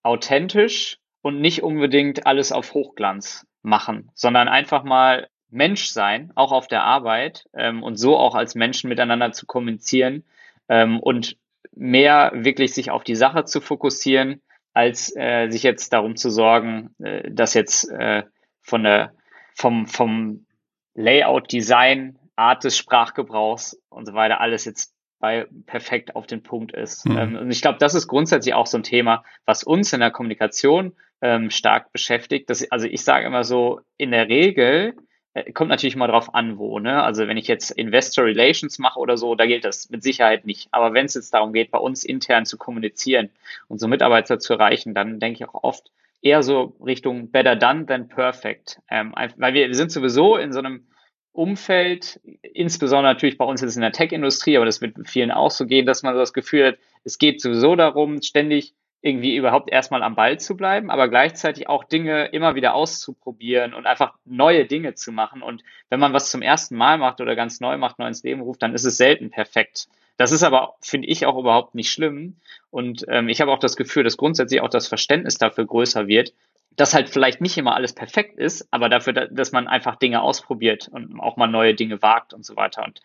[0.02, 6.68] authentisch und nicht unbedingt alles auf Hochglanz machen, sondern einfach mal Mensch sein, auch auf
[6.68, 10.24] der Arbeit ähm, und so auch als Menschen miteinander zu kommunizieren
[10.68, 11.36] ähm, und
[11.74, 14.42] mehr wirklich sich auf die Sache zu fokussieren,
[14.74, 18.24] als äh, sich jetzt darum zu sorgen, äh, dass jetzt äh,
[18.60, 19.14] von der
[19.54, 20.46] vom vom
[20.94, 26.72] Layout, Design, Art des Sprachgebrauchs und so weiter alles jetzt bei perfekt auf den Punkt
[26.72, 27.06] ist.
[27.06, 27.18] Mhm.
[27.18, 30.10] Ähm, und ich glaube, das ist grundsätzlich auch so ein Thema, was uns in der
[30.10, 32.48] Kommunikation ähm, stark beschäftigt.
[32.50, 34.94] Das, also ich sage immer so, in der Regel
[35.34, 36.78] äh, kommt natürlich mal drauf an, wo.
[36.78, 37.02] Ne?
[37.02, 40.68] Also wenn ich jetzt Investor Relations mache oder so, da gilt das mit Sicherheit nicht.
[40.70, 43.30] Aber wenn es jetzt darum geht, bei uns intern zu kommunizieren
[43.66, 45.90] und so Mitarbeiter zu erreichen, dann denke ich auch oft
[46.22, 48.80] eher so Richtung better done than perfect.
[48.90, 50.86] Ähm, weil wir, wir sind sowieso in so einem
[51.32, 55.66] Umfeld, insbesondere natürlich bei uns jetzt in der Tech-Industrie, aber das wird vielen auch so
[55.66, 60.02] gehen, dass man so das Gefühl hat, es geht sowieso darum, ständig irgendwie überhaupt erstmal
[60.02, 64.94] am Ball zu bleiben, aber gleichzeitig auch Dinge immer wieder auszuprobieren und einfach neue Dinge
[64.94, 65.40] zu machen.
[65.40, 68.40] Und wenn man was zum ersten Mal macht oder ganz neu macht, neu ins Leben
[68.40, 69.88] ruft, dann ist es selten perfekt.
[70.16, 72.36] Das ist aber, finde ich, auch überhaupt nicht schlimm.
[72.70, 76.34] Und ähm, ich habe auch das Gefühl, dass grundsätzlich auch das Verständnis dafür größer wird,
[76.78, 80.88] dass halt vielleicht nicht immer alles perfekt ist, aber dafür, dass man einfach Dinge ausprobiert
[80.88, 82.84] und auch mal neue Dinge wagt und so weiter.
[82.84, 83.00] Und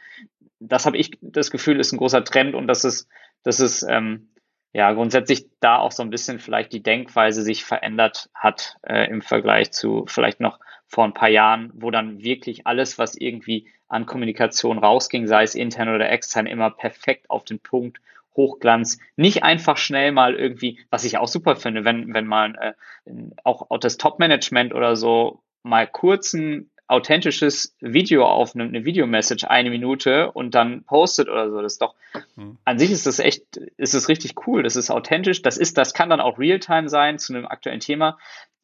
[0.60, 3.08] das habe ich das Gefühl, ist ein großer Trend und dass es,
[3.42, 4.30] dass es ähm,
[4.74, 9.24] ja grundsätzlich da auch so ein bisschen vielleicht die Denkweise sich verändert hat äh, im
[9.24, 14.06] Vergleich zu vielleicht noch vor ein paar Jahren, wo dann wirklich alles, was irgendwie an
[14.06, 18.00] Kommunikation rausging, sei es intern oder extern, immer perfekt auf den Punkt,
[18.36, 23.12] Hochglanz, nicht einfach schnell mal irgendwie, was ich auch super finde, wenn, wenn mal äh,
[23.44, 30.32] auch, auch das Top-Management oder so mal kurzen authentisches Video aufnimmt, eine Videomessage, eine Minute
[30.32, 31.62] und dann postet oder so.
[31.62, 31.96] Das ist doch,
[32.36, 32.58] mhm.
[32.66, 34.64] an sich ist das echt, ist es richtig cool.
[34.64, 35.42] Das ist authentisch.
[35.42, 38.18] Das ist, das kann dann auch Realtime sein zu einem aktuellen Thema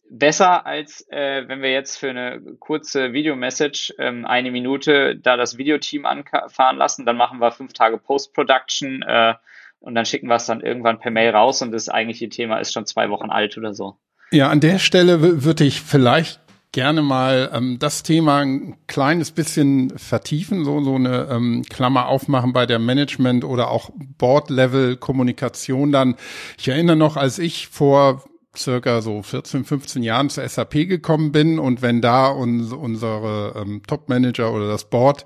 [0.09, 5.57] besser als äh, wenn wir jetzt für eine kurze Videomessage ähm, eine Minute da das
[5.57, 9.36] Videoteam anfahren lassen, dann machen wir fünf Tage Post-Production äh,
[9.80, 12.73] und dann schicken wir es dann irgendwann per Mail raus und das eigentliche Thema ist
[12.73, 13.97] schon zwei Wochen alt oder so.
[14.32, 16.39] Ja, an der Stelle würde ich vielleicht
[16.71, 22.53] gerne mal ähm, das Thema ein kleines bisschen vertiefen, so, so eine ähm, Klammer aufmachen
[22.53, 26.15] bei der Management- oder auch Board-Level-Kommunikation dann.
[26.59, 28.23] Ich erinnere noch, als ich vor
[28.55, 33.82] circa so 14, 15 Jahren zur SAP gekommen bin und wenn da uns, unsere ähm,
[33.88, 35.25] Top-Manager oder das Board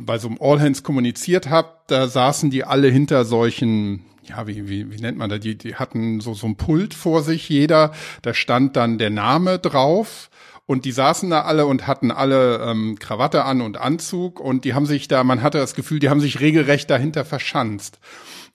[0.00, 4.92] bei so einem All-Hands kommuniziert hat, da saßen die alle hinter solchen ja, wie, wie,
[4.92, 5.38] wie nennt man da?
[5.38, 7.92] Die, die hatten so, so ein Pult vor sich, jeder.
[8.20, 10.28] Da stand dann der Name drauf.
[10.66, 14.74] Und die saßen da alle und hatten alle ähm, Krawatte an und Anzug und die
[14.74, 17.98] haben sich da, man hatte das Gefühl, die haben sich regelrecht dahinter verschanzt.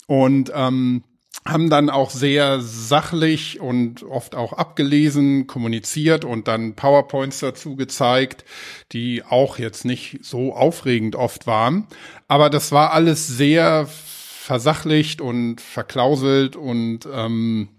[0.06, 1.02] Und ähm,
[1.46, 8.46] haben dann auch sehr sachlich und oft auch abgelesen kommuniziert und dann PowerPoints dazu gezeigt,
[8.94, 11.88] die auch jetzt nicht so aufregend oft waren.
[12.28, 17.70] Aber das war alles sehr versachlicht und verklauselt und ähm,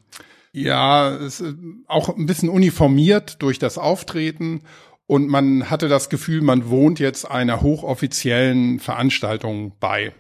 [0.53, 1.43] ja, es,
[1.89, 4.63] auch ein bisschen uniformiert durch das Auftreten.
[5.07, 10.15] Und man hatte das Gefühl, man wohnt jetzt einer hochoffiziellen Veranstaltung bei.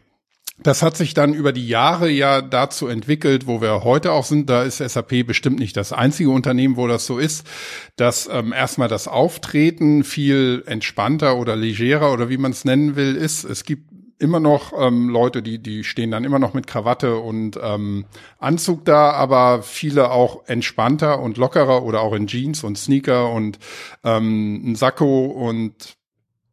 [0.63, 4.49] Das hat sich dann über die Jahre ja dazu entwickelt, wo wir heute auch sind.
[4.49, 7.45] Da ist SAP bestimmt nicht das einzige Unternehmen, wo das so ist,
[7.97, 13.17] dass ähm, erstmal das Auftreten viel entspannter oder legerer oder wie man es nennen will
[13.17, 13.43] ist.
[13.43, 13.91] Es gibt
[14.21, 18.07] immer noch ähm, Leute, die die stehen dann immer noch mit Krawatte und ähm,
[18.39, 23.59] Anzug da, aber viele auch entspannter und lockerer oder auch in Jeans und Sneaker und
[24.05, 25.97] ähm, ein Sakko und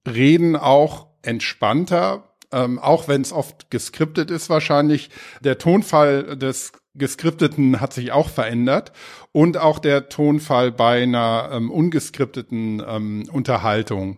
[0.08, 5.10] reden auch entspannter ähm, auch wenn es oft geskriptet ist wahrscheinlich.
[5.42, 8.92] Der Tonfall des geskripteten hat sich auch verändert
[9.32, 14.18] und auch der Tonfall bei einer ähm, ungeskripteten ähm, Unterhaltung.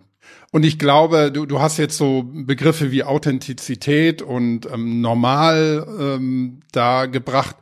[0.52, 6.62] Und ich glaube, du, du hast jetzt so Begriffe wie Authentizität und ähm, normal ähm,
[6.72, 7.56] da gebracht.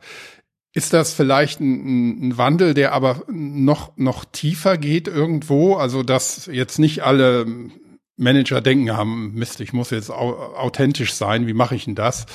[0.74, 5.74] Ist das vielleicht ein, ein, Wandel, der aber noch, noch tiefer geht irgendwo?
[5.74, 7.46] Also, dass jetzt nicht alle
[8.22, 12.26] Manager denken haben, Mist, ich muss jetzt authentisch sein, wie mache ich denn das?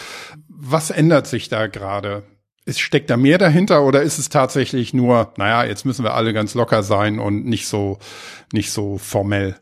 [0.48, 2.24] Was ändert sich da gerade?
[2.66, 6.34] Ist, steckt da mehr dahinter oder ist es tatsächlich nur, naja, jetzt müssen wir alle
[6.34, 7.98] ganz locker sein und nicht so,
[8.52, 9.56] nicht so formell?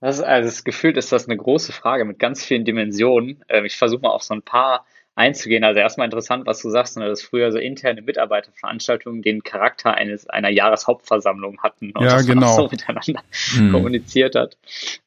[0.00, 3.42] Das ist, also das gefühlt ist das eine große Frage mit ganz vielen Dimensionen.
[3.48, 4.84] Ähm, ich versuche mal auf so ein paar
[5.16, 5.64] einzugehen.
[5.64, 10.28] Also erstmal interessant, was du sagst, ne, dass früher so interne Mitarbeiterveranstaltungen den Charakter eines
[10.28, 12.54] einer Jahreshauptversammlung hatten und ja, genau.
[12.54, 13.22] so miteinander
[13.54, 13.72] hm.
[13.72, 14.58] kommuniziert hat.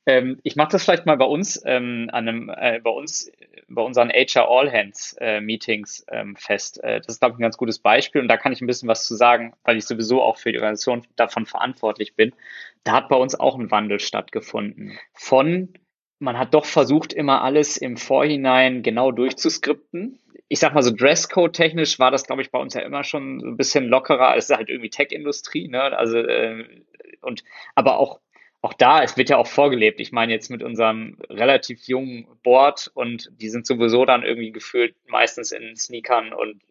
[0.07, 3.31] Ähm, ich mache das vielleicht mal bei uns ähm, an einem, äh, bei uns
[3.71, 6.83] bei unseren HR All Hands äh, Meetings ähm, fest.
[6.83, 8.89] Äh, das ist glaube ich ein ganz gutes Beispiel und da kann ich ein bisschen
[8.89, 12.33] was zu sagen, weil ich sowieso auch für die Organisation davon verantwortlich bin.
[12.83, 15.69] Da hat bei uns auch ein Wandel stattgefunden von
[16.19, 20.19] man hat doch versucht, immer alles im Vorhinein genau durchzuskripten.
[20.49, 23.39] Ich sag mal so, Dresscode technisch war das, glaube ich, bei uns ja immer schon
[23.39, 24.35] ein bisschen lockerer.
[24.35, 25.81] Ist halt irgendwie Tech-Industrie, ne?
[25.81, 26.65] Also, äh,
[27.21, 27.43] und,
[27.75, 28.19] aber auch,
[28.61, 30.01] auch da, es wird ja auch vorgelebt.
[30.01, 34.95] Ich meine jetzt mit unserem relativ jungen Board und die sind sowieso dann irgendwie gefühlt
[35.07, 36.61] meistens in Sneakern und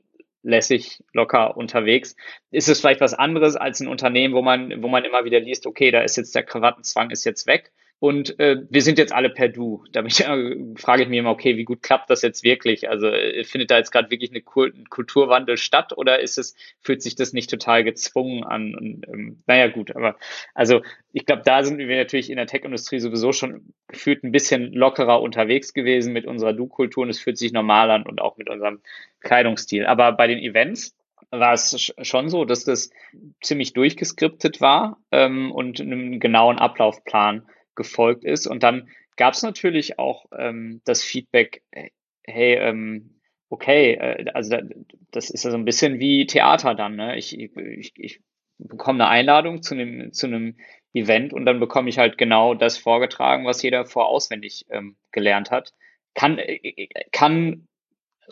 [0.42, 2.16] lässig, locker unterwegs.
[2.51, 5.66] Ist es vielleicht was anderes als ein Unternehmen, wo man, wo man immer wieder liest,
[5.66, 7.72] okay, da ist jetzt der Krawattenzwang ist jetzt weg.
[8.01, 9.84] Und äh, wir sind jetzt alle per Du.
[9.90, 12.88] Da äh, frage ich mich immer, okay, wie gut klappt das jetzt wirklich?
[12.88, 17.03] Also äh, findet da jetzt gerade wirklich eine Kul Kulturwandel statt oder ist es, fühlt
[17.03, 18.76] sich das nicht total gezwungen an?
[18.76, 20.16] Und, ähm, naja, gut, aber
[20.55, 20.82] also
[21.12, 25.20] ich glaube, da sind wir natürlich in der Tech-Industrie sowieso schon gefühlt ein bisschen lockerer
[25.20, 28.80] unterwegs gewesen mit unserer Du-Kultur und es fühlt sich normal an und auch mit unserem
[29.20, 29.86] Kleidungsstil.
[29.86, 30.94] Aber bei den Events
[31.30, 32.90] war es schon so, dass das
[33.42, 37.42] ziemlich durchgeskriptet war ähm, und einem genauen Ablaufplan
[37.79, 38.47] gefolgt ist.
[38.47, 41.62] Und dann gab es natürlich auch ähm, das Feedback,
[42.24, 44.62] hey, ähm, okay, äh, also da,
[45.11, 46.97] das ist ja so ein bisschen wie Theater dann.
[46.97, 47.16] Ne?
[47.16, 48.20] Ich, ich, ich
[48.59, 50.57] bekomme eine Einladung zu einem, zu einem
[50.93, 55.72] Event und dann bekomme ich halt genau das vorgetragen, was jeder vorauswendig ähm, gelernt hat.
[56.14, 57.66] Kann, äh, kann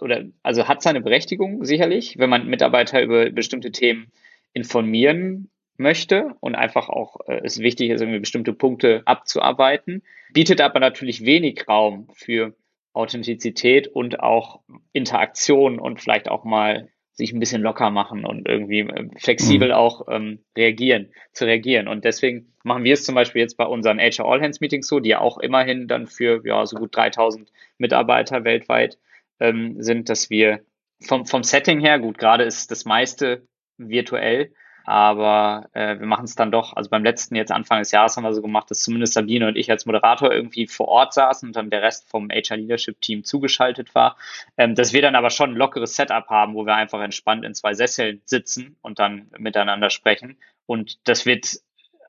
[0.01, 4.13] oder also hat seine Berechtigung sicherlich, wenn man Mitarbeiter über bestimmte Themen
[4.53, 10.03] informieren möchte und einfach auch äh, es wichtig ist, irgendwie bestimmte Punkte abzuarbeiten,
[10.33, 12.55] bietet aber natürlich wenig Raum für
[12.93, 14.61] Authentizität und auch
[14.93, 19.75] Interaktion und vielleicht auch mal sich ein bisschen locker machen und irgendwie äh, flexibel mhm.
[19.75, 21.89] auch ähm, reagieren, zu reagieren.
[21.89, 25.01] Und deswegen machen wir es zum Beispiel jetzt bei unseren HR All Hands Meetings so,
[25.01, 28.99] die ja auch immerhin dann für ja, so gut 3000 Mitarbeiter weltweit
[29.41, 30.61] ähm, sind, dass wir
[31.01, 33.47] vom, vom Setting her, gut, gerade ist das meiste
[33.79, 34.53] virtuell,
[34.87, 38.23] aber äh, wir machen es dann doch, also beim letzten jetzt Anfang des Jahres haben
[38.23, 41.57] wir so gemacht, dass zumindest Sabine und ich als Moderator irgendwie vor Ort saßen und
[41.57, 44.17] dann der Rest vom HR Leadership Team zugeschaltet war,
[44.57, 47.53] ähm, dass wir dann aber schon ein lockeres Setup haben, wo wir einfach entspannt in
[47.53, 50.37] zwei Sesseln sitzen und dann miteinander sprechen.
[50.67, 51.59] Und das wird,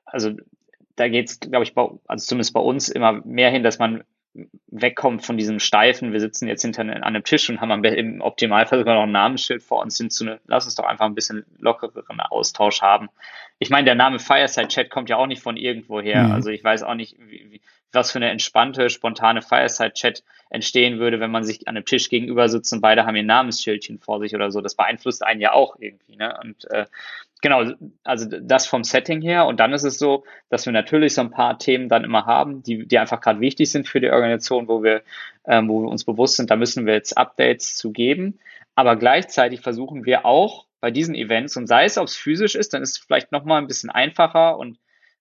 [0.04, 0.36] also
[0.94, 4.04] da geht es, glaube ich, bei, also zumindest bei uns immer mehr hin, dass man
[4.66, 8.78] wegkommt von diesem steifen, wir sitzen jetzt hinter an einem Tisch und haben im Optimalfall
[8.78, 11.44] sogar noch ein Namensschild vor uns hin zu eine, lass uns doch einfach ein bisschen
[11.58, 13.08] lockereren Austausch haben.
[13.58, 16.24] Ich meine, der Name Fireside Chat kommt ja auch nicht von irgendwo her.
[16.24, 16.32] Mhm.
[16.32, 17.60] Also ich weiß auch nicht, wie,
[17.92, 22.08] was für eine entspannte, spontane Fireside Chat entstehen würde, wenn man sich an einem Tisch
[22.08, 24.60] gegenüber sitzt und beide haben ihr Namensschildchen vor sich oder so.
[24.60, 26.16] Das beeinflusst einen ja auch irgendwie.
[26.16, 26.38] Ne?
[26.42, 26.86] Und äh,
[27.42, 27.72] genau,
[28.04, 29.46] also das vom Setting her.
[29.46, 32.62] Und dann ist es so, dass wir natürlich so ein paar Themen dann immer haben,
[32.62, 35.02] die, die einfach gerade wichtig sind für die Organisation, wo wir,
[35.46, 38.38] ähm, wo wir uns bewusst sind, da müssen wir jetzt Updates zu geben.
[38.74, 42.72] Aber gleichzeitig versuchen wir auch bei diesen Events, und sei es, ob es physisch ist,
[42.72, 44.78] dann ist es vielleicht nochmal ein bisschen einfacher und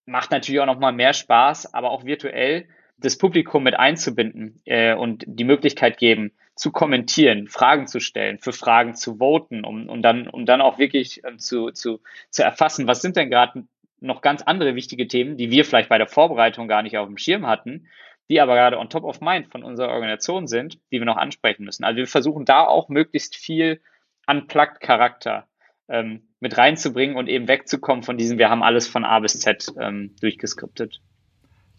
[0.08, 5.24] macht natürlich auch nochmal mehr Spaß, aber auch virtuell das Publikum mit einzubinden äh, und
[5.28, 10.28] die Möglichkeit geben, zu kommentieren, Fragen zu stellen, für Fragen zu voten, um, um, dann,
[10.28, 12.02] um dann auch wirklich äh, zu, zu,
[12.32, 13.66] zu erfassen, was sind denn gerade
[14.00, 17.18] noch ganz andere wichtige Themen, die wir vielleicht bei der Vorbereitung gar nicht auf dem
[17.18, 17.88] Schirm hatten,
[18.30, 21.64] die aber gerade on top of mind von unserer Organisation sind, die wir noch ansprechen
[21.64, 21.84] müssen.
[21.84, 23.82] Also wir versuchen da auch möglichst viel
[24.26, 25.48] Unplugged-Charakter
[25.90, 29.74] ähm, mit reinzubringen und eben wegzukommen von diesem, wir haben alles von A bis Z
[29.80, 31.02] ähm, durchgeskriptet.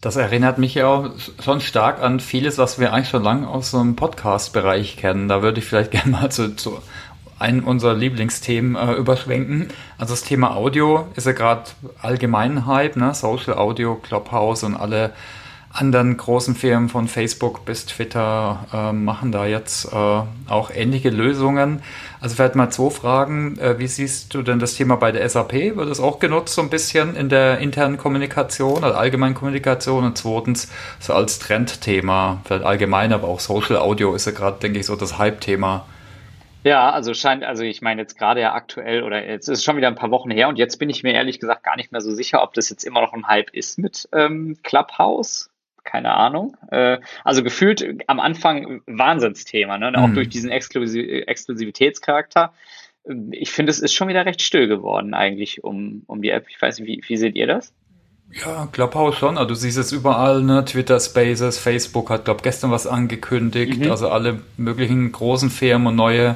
[0.01, 1.09] Das erinnert mich ja auch
[1.43, 5.27] schon stark an vieles, was wir eigentlich schon lange aus so einem Podcast-Bereich kennen.
[5.27, 6.79] Da würde ich vielleicht gerne mal zu, zu
[7.37, 9.69] einem unserer Lieblingsthemen äh, überschwenken.
[9.97, 11.63] Also das Thema Audio ist ja gerade
[12.01, 13.13] allgemein Hype, ne?
[13.13, 15.13] Social Audio, Clubhouse und alle
[15.71, 21.81] anderen großen Firmen von Facebook bis Twitter äh, machen da jetzt äh, auch ähnliche Lösungen.
[22.21, 23.57] Also vielleicht mal zwei Fragen.
[23.59, 25.53] Äh, wie siehst du denn das Thema bei der SAP?
[25.53, 30.03] Wird das auch genutzt so ein bisschen in der internen Kommunikation, also allgemeinen Kommunikation?
[30.03, 34.79] Und zweitens so als Trendthema, vielleicht allgemein, aber auch Social Audio ist ja gerade, denke
[34.79, 35.85] ich, so das Hype-Thema.
[36.65, 39.77] Ja, also scheint, also ich meine jetzt gerade ja aktuell oder jetzt ist es schon
[39.77, 42.01] wieder ein paar Wochen her und jetzt bin ich mir ehrlich gesagt gar nicht mehr
[42.01, 45.48] so sicher, ob das jetzt immer noch ein Hype ist mit ähm, Clubhouse
[45.89, 46.55] keine Ahnung.
[46.71, 49.91] Äh, also gefühlt am Anfang Wahnsinnsthema, ne?
[49.97, 50.15] auch mhm.
[50.15, 52.53] durch diesen Exklusiv Exklusivitätscharakter.
[53.31, 56.45] Ich finde, es ist schon wieder recht still geworden eigentlich um, um die App.
[56.49, 57.73] Ich weiß nicht, wie, wie seht ihr das?
[58.31, 59.37] Ja, Clubhouse schon.
[59.37, 60.63] Also du siehst es überall, ne?
[60.63, 63.79] Twitter Spaces, Facebook hat, glaube gestern was angekündigt.
[63.79, 63.89] Mhm.
[63.89, 66.35] Also alle möglichen großen Firmen und neue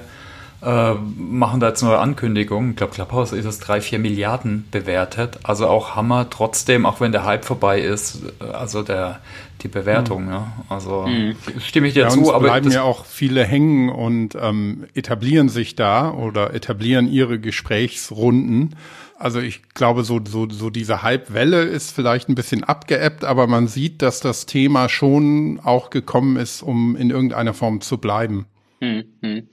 [0.64, 2.72] äh, machen da jetzt neue Ankündigungen.
[2.72, 5.40] Ich glaube, Clubhouse ist es drei, vier Milliarden bewertet.
[5.44, 9.20] Also auch Hammer trotzdem, auch wenn der Hype vorbei ist, also der,
[9.62, 10.32] die Bewertung, mhm.
[10.32, 10.54] ja.
[10.70, 11.36] Also mhm.
[11.60, 12.34] stimme ich dir ja, zu.
[12.34, 18.76] aber bleiben ja auch viele hängen und ähm, etablieren sich da oder etablieren ihre Gesprächsrunden.
[19.18, 23.68] Also ich glaube, so, so, so diese Hype-Welle ist vielleicht ein bisschen abgeebbt, aber man
[23.68, 28.46] sieht, dass das Thema schon auch gekommen ist, um in irgendeiner Form zu bleiben.
[28.80, 29.48] Mhm.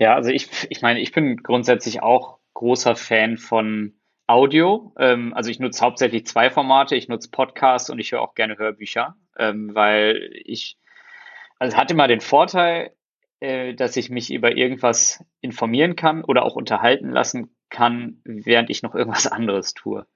[0.00, 4.94] Ja, also ich, ich meine, ich bin grundsätzlich auch großer Fan von Audio.
[4.98, 6.96] Ähm, also ich nutze hauptsächlich zwei Formate.
[6.96, 10.78] Ich nutze Podcasts und ich höre auch gerne Hörbücher, ähm, weil ich,
[11.58, 12.94] also es hat immer den Vorteil,
[13.40, 18.82] äh, dass ich mich über irgendwas informieren kann oder auch unterhalten lassen kann, während ich
[18.82, 20.06] noch irgendwas anderes tue.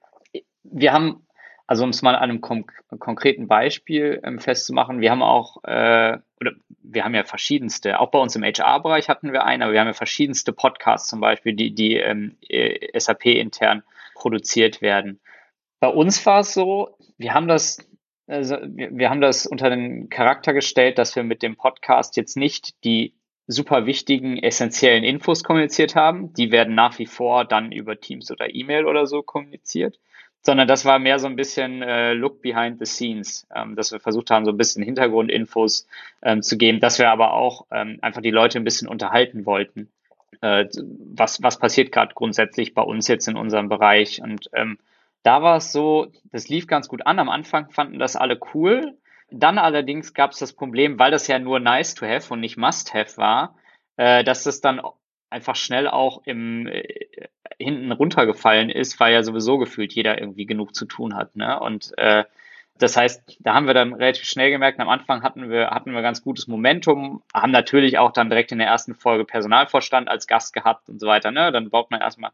[0.63, 1.27] Wir haben
[1.67, 6.17] also um es mal an einem konk konkreten Beispiel ähm, festzumachen, wir haben auch, äh,
[6.39, 6.51] oder
[6.81, 9.87] wir haben ja verschiedenste, auch bei uns im HR-Bereich hatten wir einen, aber wir haben
[9.87, 15.19] ja verschiedenste Podcasts zum Beispiel, die, die ähm, äh, SAP intern produziert werden.
[15.79, 17.79] Bei uns war es so, wir haben das,
[18.27, 22.37] also wir, wir haben das unter den Charakter gestellt, dass wir mit dem Podcast jetzt
[22.37, 23.15] nicht die
[23.47, 26.33] super wichtigen, essentiellen Infos kommuniziert haben.
[26.33, 29.99] Die werden nach wie vor dann über Teams oder E-Mail oder so kommuniziert.
[30.45, 33.99] Sondern das war mehr so ein bisschen äh, Look behind the scenes, ähm, dass wir
[33.99, 35.87] versucht haben, so ein bisschen Hintergrundinfos
[36.21, 39.89] ähm, zu geben, dass wir aber auch ähm, einfach die Leute ein bisschen unterhalten wollten.
[40.41, 40.65] Äh,
[41.15, 44.21] was, was passiert gerade grundsätzlich bei uns jetzt in unserem Bereich?
[44.21, 44.77] Und ähm,
[45.23, 47.17] da war es so, das lief ganz gut an.
[47.17, 48.95] Am Anfang fanden das alle cool.
[49.31, 52.57] Dann allerdings gab es das Problem, weil das ja nur nice to have und nicht
[52.57, 53.55] must have war,
[53.97, 54.79] äh, dass das dann
[55.29, 56.83] einfach schnell auch im äh,
[57.57, 61.35] hinten runtergefallen ist, weil ja sowieso gefühlt jeder irgendwie genug zu tun hat.
[61.35, 61.59] Ne?
[61.59, 62.25] Und äh,
[62.77, 66.01] das heißt, da haben wir dann relativ schnell gemerkt, am Anfang hatten wir, hatten wir
[66.01, 70.53] ganz gutes Momentum, haben natürlich auch dann direkt in der ersten Folge Personalvorstand als Gast
[70.53, 71.31] gehabt und so weiter.
[71.31, 71.53] Ne?
[71.53, 72.31] Dann baut man erstmal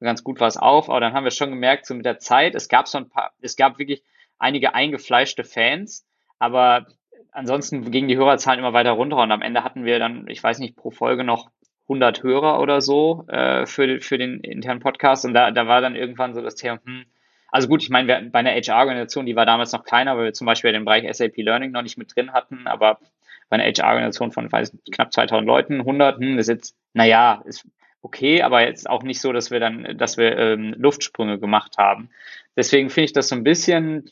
[0.00, 2.68] ganz gut was auf, aber dann haben wir schon gemerkt, so mit der Zeit, es
[2.68, 4.02] gab so ein paar, es gab wirklich
[4.38, 6.04] einige eingefleischte Fans,
[6.40, 6.86] aber
[7.30, 10.58] ansonsten gingen die Hörerzahlen immer weiter runter und am Ende hatten wir dann, ich weiß
[10.58, 11.50] nicht, pro Folge noch
[11.84, 15.96] 100 Hörer oder so äh, für, für den internen Podcast und da, da war dann
[15.96, 17.04] irgendwann so das Thema, hm,
[17.48, 20.46] also gut, ich meine, bei einer HR-Organisation, die war damals noch kleiner, weil wir zum
[20.46, 22.98] Beispiel den Bereich SAP Learning noch nicht mit drin hatten, aber
[23.48, 27.66] bei einer HR-Organisation von weiß, knapp 2000 Leuten, 100, hm, ist jetzt, naja, ist
[28.02, 32.10] okay, aber jetzt auch nicht so, dass wir dann, dass wir ähm, Luftsprünge gemacht haben.
[32.56, 34.10] Deswegen finde ich das so ein bisschen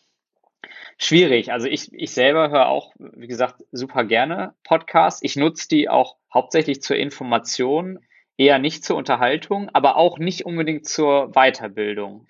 [1.05, 1.53] schwierig.
[1.53, 5.23] Also ich, ich selber höre auch, wie gesagt, super gerne Podcasts.
[5.23, 7.99] Ich nutze die auch hauptsächlich zur Information,
[8.37, 12.27] eher nicht zur Unterhaltung, aber auch nicht unbedingt zur Weiterbildung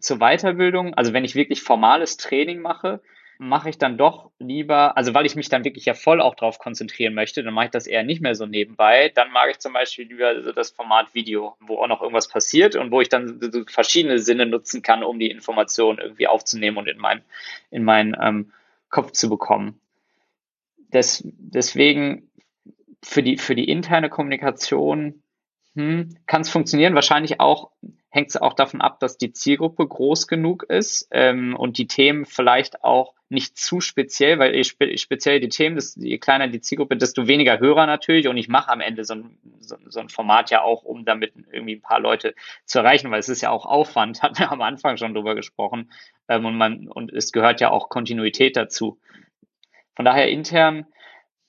[0.00, 3.00] zur Weiterbildung, also wenn ich wirklich formales Training mache,
[3.38, 6.58] mache ich dann doch lieber, also weil ich mich dann wirklich ja voll auch drauf
[6.58, 9.10] konzentrieren möchte, dann mache ich das eher nicht mehr so nebenbei.
[9.14, 12.76] Dann mag ich zum Beispiel lieber so das Format Video, wo auch noch irgendwas passiert
[12.76, 16.88] und wo ich dann so verschiedene Sinne nutzen kann, um die Informationen irgendwie aufzunehmen und
[16.88, 17.22] in mein,
[17.70, 18.52] in meinen ähm,
[18.88, 19.80] Kopf zu bekommen.
[20.92, 22.30] Des, deswegen
[23.02, 25.22] für die, für die interne Kommunikation
[25.74, 27.70] hm, kann es funktionieren, wahrscheinlich auch
[28.14, 32.24] hängt es auch davon ab, dass die Zielgruppe groß genug ist ähm, und die Themen
[32.26, 36.60] vielleicht auch nicht zu speziell, weil je spe speziell die Themen, desto, je kleiner die
[36.60, 38.28] Zielgruppe, desto weniger Hörer natürlich.
[38.28, 41.34] Und ich mache am Ende so ein, so, so ein Format ja auch, um damit
[41.52, 44.62] irgendwie ein paar Leute zu erreichen, weil es ist ja auch Aufwand, hatten wir am
[44.62, 45.90] Anfang schon drüber gesprochen.
[46.28, 48.98] Ähm, und man, und es gehört ja auch Kontinuität dazu.
[49.94, 50.86] Von daher intern,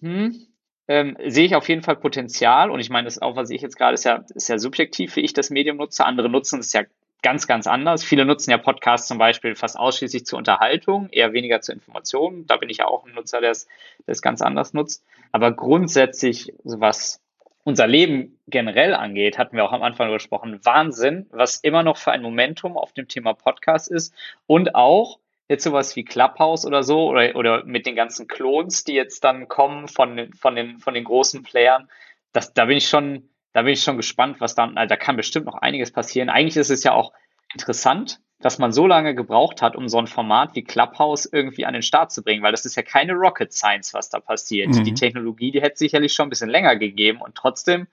[0.01, 0.47] hm,
[0.87, 2.69] ähm, sehe ich auf jeden Fall Potenzial.
[2.69, 5.21] Und ich meine, das auch, was ich jetzt gerade, ist ja, ist ja subjektiv, wie
[5.21, 6.05] ich das Medium nutze.
[6.05, 6.83] Andere nutzen es ja
[7.25, 8.03] ganz, ganz anders.
[8.03, 12.45] Viele nutzen ja Podcasts zum Beispiel fast ausschließlich zur Unterhaltung, eher weniger zur Information.
[12.45, 15.03] Da bin ich ja auch ein Nutzer, der es, ganz anders nutzt.
[15.31, 17.19] Aber grundsätzlich, was
[17.63, 22.11] unser Leben generell angeht, hatten wir auch am Anfang gesprochen, Wahnsinn, was immer noch für
[22.11, 24.13] ein Momentum auf dem Thema Podcast ist
[24.45, 25.17] und auch
[25.47, 29.47] jetzt sowas wie Clubhouse oder so oder, oder mit den ganzen Klons, die jetzt dann
[29.47, 31.89] kommen von, von, den, von den großen Playern,
[32.33, 35.15] das, da bin ich schon, da bin ich schon gespannt, was dann, also da kann
[35.15, 36.27] bestimmt noch einiges passieren.
[36.27, 37.13] Eigentlich ist es ja auch
[37.53, 41.71] interessant, dass man so lange gebraucht hat, um so ein Format wie Clubhouse irgendwie an
[41.71, 44.71] den Start zu bringen, weil das ist ja keine Rocket Science, was da passiert.
[44.71, 44.83] Mhm.
[44.83, 47.87] Die Technologie, die hätte sicherlich schon ein bisschen länger gegeben und trotzdem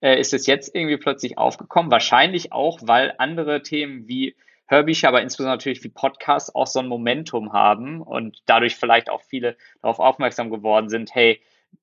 [0.00, 1.90] äh, ist es jetzt irgendwie plötzlich aufgekommen.
[1.90, 6.86] Wahrscheinlich auch, weil andere Themen wie Hörbücher, aber insbesondere natürlich wie Podcasts auch so ein
[6.86, 11.40] Momentum haben und dadurch vielleicht auch viele darauf aufmerksam geworden sind, hey,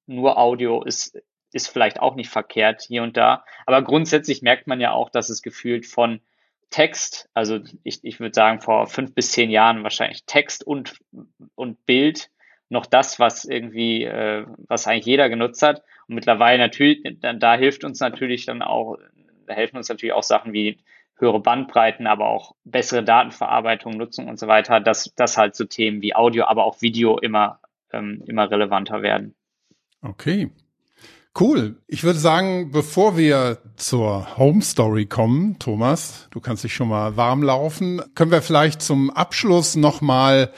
[0.07, 1.21] nur Audio ist,
[1.55, 3.45] ist vielleicht auch nicht verkehrt hier und da.
[3.65, 6.19] Aber grundsätzlich merkt man ja auch, dass es gefühlt von
[6.69, 10.99] Text, also ich, ich würde sagen, vor fünf bis zehn Jahren wahrscheinlich Text und,
[11.55, 12.29] und Bild
[12.67, 15.81] noch das, was irgendwie, äh, was eigentlich jeder genutzt hat.
[16.09, 18.97] Und mittlerweile natürlich, da, hilft uns natürlich dann auch,
[19.47, 20.79] da helfen uns natürlich auch Sachen wie
[21.15, 26.01] höhere Bandbreiten, aber auch bessere Datenverarbeitung, Nutzung und so weiter, dass, dass halt so Themen
[26.01, 27.61] wie Audio, aber auch Video immer,
[27.93, 29.35] ähm, immer relevanter werden.
[30.01, 30.51] Okay.
[31.37, 31.75] Cool.
[31.87, 37.17] Ich würde sagen, bevor wir zur Home Story kommen, Thomas, du kannst dich schon mal
[37.17, 40.53] warm laufen, können wir vielleicht zum Abschluss nochmal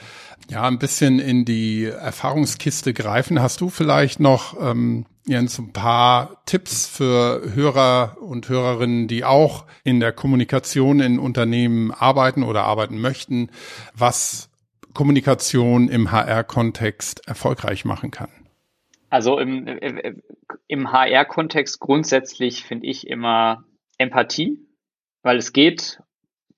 [0.48, 3.42] ja, ein bisschen in die Erfahrungskiste greifen.
[3.42, 9.66] Hast du vielleicht noch ähm, Jens, ein paar Tipps für Hörer und Hörerinnen, die auch
[9.82, 13.50] in der Kommunikation in Unternehmen arbeiten oder arbeiten möchten,
[13.94, 14.48] was
[14.94, 18.30] Kommunikation im HR-Kontext erfolgreich machen kann?
[19.10, 19.66] Also im,
[20.66, 23.64] im HR-Kontext grundsätzlich finde ich immer
[23.96, 24.58] Empathie,
[25.22, 26.02] weil es geht,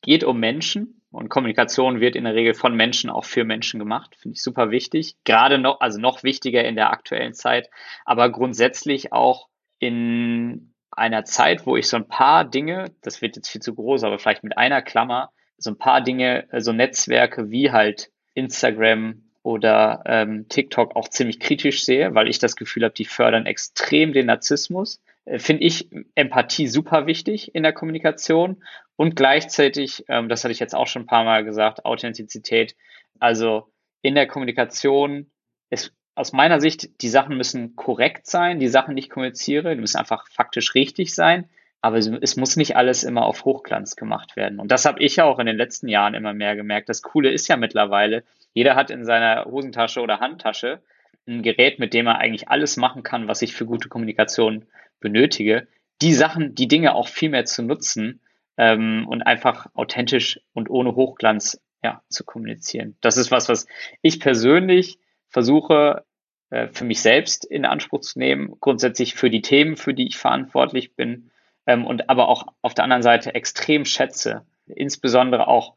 [0.03, 4.17] geht um Menschen und Kommunikation wird in der Regel von Menschen auch für Menschen gemacht.
[4.17, 5.17] Finde ich super wichtig.
[5.25, 7.71] Gerade noch, also noch wichtiger in der aktuellen Zeit,
[8.05, 9.49] aber grundsätzlich auch
[9.79, 14.05] in einer Zeit, wo ich so ein paar Dinge, das wird jetzt viel zu groß,
[14.05, 20.03] aber vielleicht mit einer Klammer, so ein paar Dinge, so Netzwerke wie halt Instagram, oder
[20.07, 24.27] ähm, TikTok auch ziemlich kritisch sehe, weil ich das Gefühl habe, die fördern extrem den
[24.27, 25.03] Narzissmus.
[25.25, 28.63] Äh, Finde ich Empathie super wichtig in der Kommunikation
[28.95, 32.77] und gleichzeitig, ähm, das hatte ich jetzt auch schon ein paar Mal gesagt, Authentizität.
[33.19, 33.73] Also
[34.03, 35.31] in der Kommunikation
[35.69, 39.81] ist aus meiner Sicht, die Sachen müssen korrekt sein, die Sachen, die ich kommuniziere, die
[39.81, 41.49] müssen einfach faktisch richtig sein.
[41.83, 44.61] Aber es muss nicht alles immer auf Hochglanz gemacht werden.
[44.61, 46.91] Und das habe ich auch in den letzten Jahren immer mehr gemerkt.
[46.91, 48.23] Das Coole ist ja mittlerweile,
[48.53, 50.83] jeder hat in seiner Hosentasche oder Handtasche
[51.27, 54.67] ein Gerät, mit dem er eigentlich alles machen kann, was ich für gute Kommunikation
[55.01, 55.69] benötige.
[56.03, 58.21] Die Sachen, die Dinge auch viel mehr zu nutzen
[58.59, 62.97] ähm, und einfach authentisch und ohne Hochglanz ja, zu kommunizieren.
[63.01, 63.67] Das ist was, was
[64.03, 66.05] ich persönlich versuche
[66.51, 70.19] äh, für mich selbst in Anspruch zu nehmen, grundsätzlich für die Themen, für die ich
[70.19, 71.31] verantwortlich bin
[71.67, 75.75] ähm, und aber auch auf der anderen Seite extrem schätze, insbesondere auch,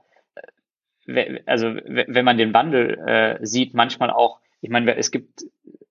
[1.05, 5.43] äh, also wenn man den Wandel äh, sieht, manchmal auch, ich meine, es gibt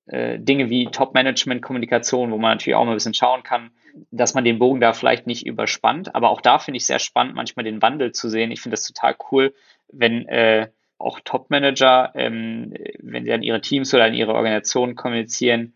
[0.07, 3.71] äh, Dinge wie Top-Management-Kommunikation, wo man natürlich auch mal ein bisschen schauen kann,
[4.11, 7.35] dass man den Bogen da vielleicht nicht überspannt, aber auch da finde ich sehr spannend,
[7.35, 8.51] manchmal den Wandel zu sehen.
[8.51, 9.55] Ich finde das total cool,
[9.89, 10.69] wenn äh,
[10.99, 15.75] auch Top-Manager, ähm, wenn sie an ihre Teams oder an ihre Organisationen kommunizieren,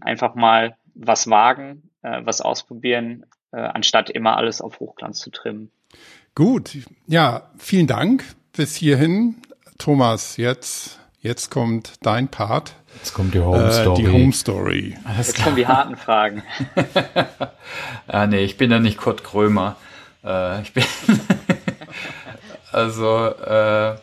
[0.00, 3.26] einfach mal was wagen, äh, was ausprobieren,
[3.56, 5.70] äh, anstatt immer alles auf Hochglanz zu trimmen.
[6.34, 6.76] Gut,
[7.06, 9.36] ja, vielen Dank bis hierhin.
[9.78, 12.74] Thomas, jetzt, jetzt kommt dein Part.
[12.96, 13.92] Jetzt kommt die Home Story.
[13.92, 14.96] Äh, die Home Story.
[15.04, 15.44] Alles jetzt klar.
[15.46, 16.42] kommen die harten Fragen.
[18.06, 19.76] ah, nee, ich bin ja nicht Kurt Krömer.
[20.22, 20.84] Äh, ich bin
[22.72, 23.96] also äh,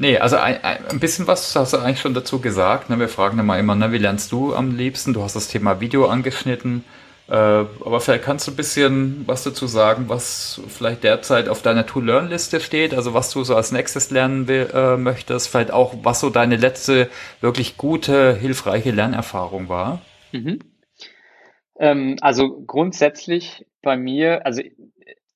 [0.00, 2.88] Nee, also ein, ein bisschen was hast du eigentlich schon dazu gesagt.
[2.88, 3.00] Ne?
[3.00, 5.12] Wir fragen immer immer, ne, wie lernst du am liebsten?
[5.12, 6.84] Du hast das Thema Video angeschnitten.
[7.28, 11.84] Äh, aber vielleicht kannst du ein bisschen was dazu sagen, was vielleicht derzeit auf deiner
[11.84, 16.20] To-Learn-Liste steht, also was du so als nächstes lernen will, äh, möchtest, vielleicht auch, was
[16.20, 17.10] so deine letzte
[17.42, 20.00] wirklich gute, hilfreiche Lernerfahrung war.
[20.32, 20.60] Mhm.
[21.78, 24.62] Ähm, also grundsätzlich bei mir, also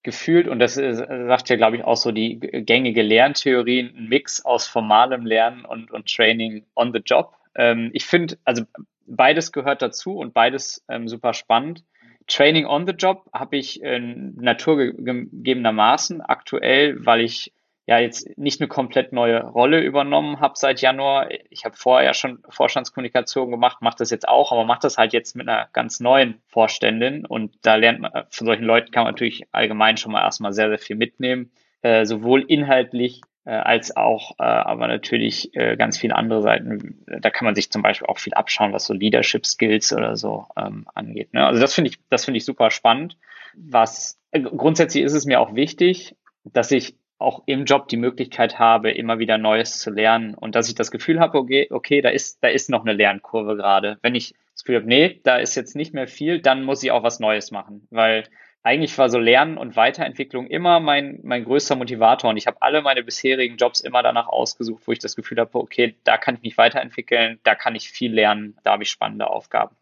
[0.03, 4.45] gefühlt, und das ist, sagt ja, glaube ich, auch so die gängige Lerntheorie, ein Mix
[4.45, 7.34] aus formalem Lernen und, und Training on the Job.
[7.55, 8.62] Ähm, ich finde, also
[9.07, 11.84] beides gehört dazu und beides ähm, super spannend.
[12.26, 17.53] Training on the Job habe ich äh, naturgegebenermaßen aktuell, weil ich
[17.86, 21.28] ja jetzt nicht eine komplett neue Rolle übernommen habe seit Januar.
[21.50, 25.34] Ich habe vorher schon Vorstandskommunikation gemacht, mache das jetzt auch, aber mache das halt jetzt
[25.34, 29.48] mit einer ganz neuen Vorständin und da lernt man, von solchen Leuten kann man natürlich
[29.50, 31.50] allgemein schon mal erstmal sehr, sehr viel mitnehmen,
[31.82, 37.05] äh, sowohl inhaltlich äh, als auch äh, aber natürlich äh, ganz viele andere Seiten.
[37.07, 40.47] Da kann man sich zum Beispiel auch viel abschauen, was so Leadership Skills oder so
[40.57, 41.34] ähm, angeht.
[41.34, 41.45] Ne?
[41.45, 43.16] Also das finde ich, das finde ich super spannend.
[43.55, 46.14] Was äh, grundsätzlich ist es mir auch wichtig,
[46.45, 50.68] dass ich auch im Job die Möglichkeit habe, immer wieder Neues zu lernen und dass
[50.68, 53.99] ich das Gefühl habe, okay, okay, da ist, da ist noch eine Lernkurve gerade.
[54.03, 56.90] Wenn ich das Gefühl habe, nee, da ist jetzt nicht mehr viel, dann muss ich
[56.90, 58.24] auch was Neues machen, weil
[58.62, 62.82] eigentlich war so Lernen und Weiterentwicklung immer mein, mein größter Motivator und ich habe alle
[62.82, 66.42] meine bisherigen Jobs immer danach ausgesucht, wo ich das Gefühl habe, okay, da kann ich
[66.42, 69.76] mich weiterentwickeln, da kann ich viel lernen, da habe ich spannende Aufgaben.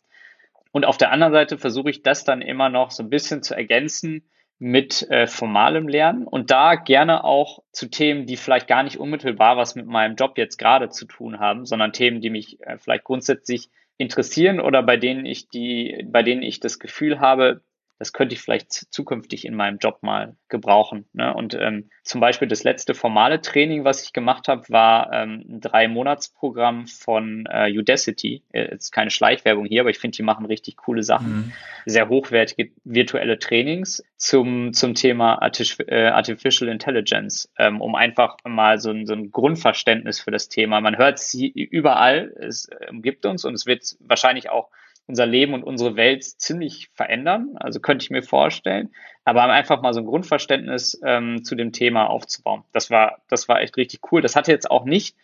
[0.73, 3.55] Und auf der anderen Seite versuche ich das dann immer noch so ein bisschen zu
[3.55, 8.99] ergänzen mit äh, formalem Lernen und da gerne auch zu Themen, die vielleicht gar nicht
[8.99, 12.79] unmittelbar was mit meinem Job jetzt gerade zu tun haben, sondern Themen, die mich äh,
[12.79, 17.63] vielleicht grundsätzlich interessieren oder bei denen ich die, bei denen ich das Gefühl habe,
[18.01, 21.05] das könnte ich vielleicht zukünftig in meinem Job mal gebrauchen.
[21.13, 21.35] Ne?
[21.35, 25.61] Und ähm, zum Beispiel das letzte formale Training, was ich gemacht habe, war ähm, ein
[25.61, 28.43] Drei-Monats-Programm von äh, Udacity.
[28.53, 31.31] Äh, ist keine Schleichwerbung hier, aber ich finde, die machen richtig coole Sachen.
[31.31, 31.53] Mhm.
[31.85, 38.79] Sehr hochwertige virtuelle Trainings zum, zum Thema Artif äh, Artificial Intelligence, ähm, um einfach mal
[38.79, 40.81] so ein, so ein Grundverständnis für das Thema.
[40.81, 44.71] Man hört sie überall, es umgibt uns und es wird wahrscheinlich auch
[45.11, 47.57] unser Leben und unsere Welt ziemlich verändern.
[47.57, 48.91] Also könnte ich mir vorstellen.
[49.25, 52.63] Aber einfach mal so ein Grundverständnis ähm, zu dem Thema aufzubauen.
[52.73, 54.23] Das war, das war echt richtig cool.
[54.23, 55.17] Das hatte jetzt auch nicht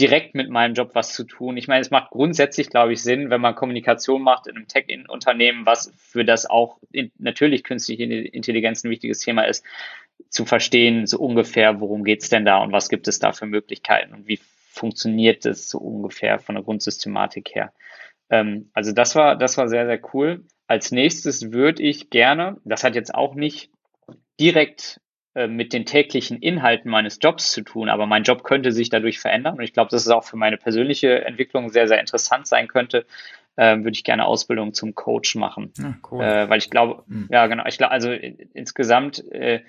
[0.00, 1.56] direkt mit meinem Job was zu tun.
[1.56, 5.66] Ich meine, es macht grundsätzlich, glaube ich, Sinn, wenn man Kommunikation macht in einem Tech-Unternehmen,
[5.66, 9.64] was für das auch in, natürlich künstliche Intelligenz ein wichtiges Thema ist,
[10.30, 14.14] zu verstehen, so ungefähr, worum geht's denn da und was gibt es da für Möglichkeiten
[14.14, 14.38] und wie
[14.74, 17.72] funktioniert das so ungefähr von der Grundsystematik her.
[18.34, 20.44] Ähm, also das war, das war sehr, sehr cool.
[20.66, 23.70] Als nächstes würde ich gerne, das hat jetzt auch nicht
[24.40, 25.00] direkt
[25.34, 29.20] äh, mit den täglichen Inhalten meines Jobs zu tun, aber mein Job könnte sich dadurch
[29.20, 32.66] verändern und ich glaube, dass es auch für meine persönliche Entwicklung sehr, sehr interessant sein
[32.66, 33.06] könnte,
[33.56, 35.72] äh, würde ich gerne Ausbildung zum Coach machen.
[35.78, 36.24] Ja, cool.
[36.24, 37.28] äh, weil ich glaube, mhm.
[37.30, 39.60] ja genau, ich glaube, also insgesamt äh,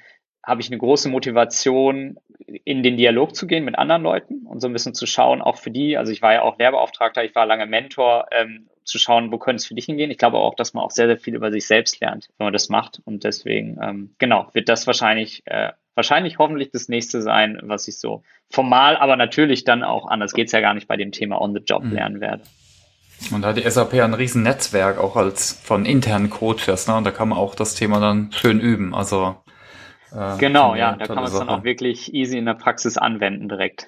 [0.46, 2.18] habe ich eine große Motivation,
[2.64, 5.58] in den Dialog zu gehen mit anderen Leuten und so ein bisschen zu schauen, auch
[5.58, 9.32] für die, also ich war ja auch Lehrbeauftragter, ich war lange Mentor, ähm, zu schauen,
[9.32, 10.12] wo könnte es für dich hingehen.
[10.12, 12.54] Ich glaube auch, dass man auch sehr, sehr viel über sich selbst lernt, wenn man
[12.54, 13.02] das macht.
[13.04, 17.98] Und deswegen, ähm, genau, wird das wahrscheinlich, äh, wahrscheinlich hoffentlich das nächste sein, was ich
[17.98, 18.22] so
[18.52, 21.62] formal, aber natürlich dann auch anders geht's ja gar nicht bei dem Thema on the
[21.66, 21.94] job mhm.
[21.94, 22.44] lernen werde.
[23.32, 26.96] Und da hat die SAP ein riesen Netzwerk auch als von internen Coaches, ne?
[26.96, 28.94] Und da kann man auch das Thema dann schön üben.
[28.94, 29.36] Also
[30.12, 33.50] äh, genau, ja, da kann man es dann auch wirklich easy in der Praxis anwenden
[33.50, 33.88] direkt.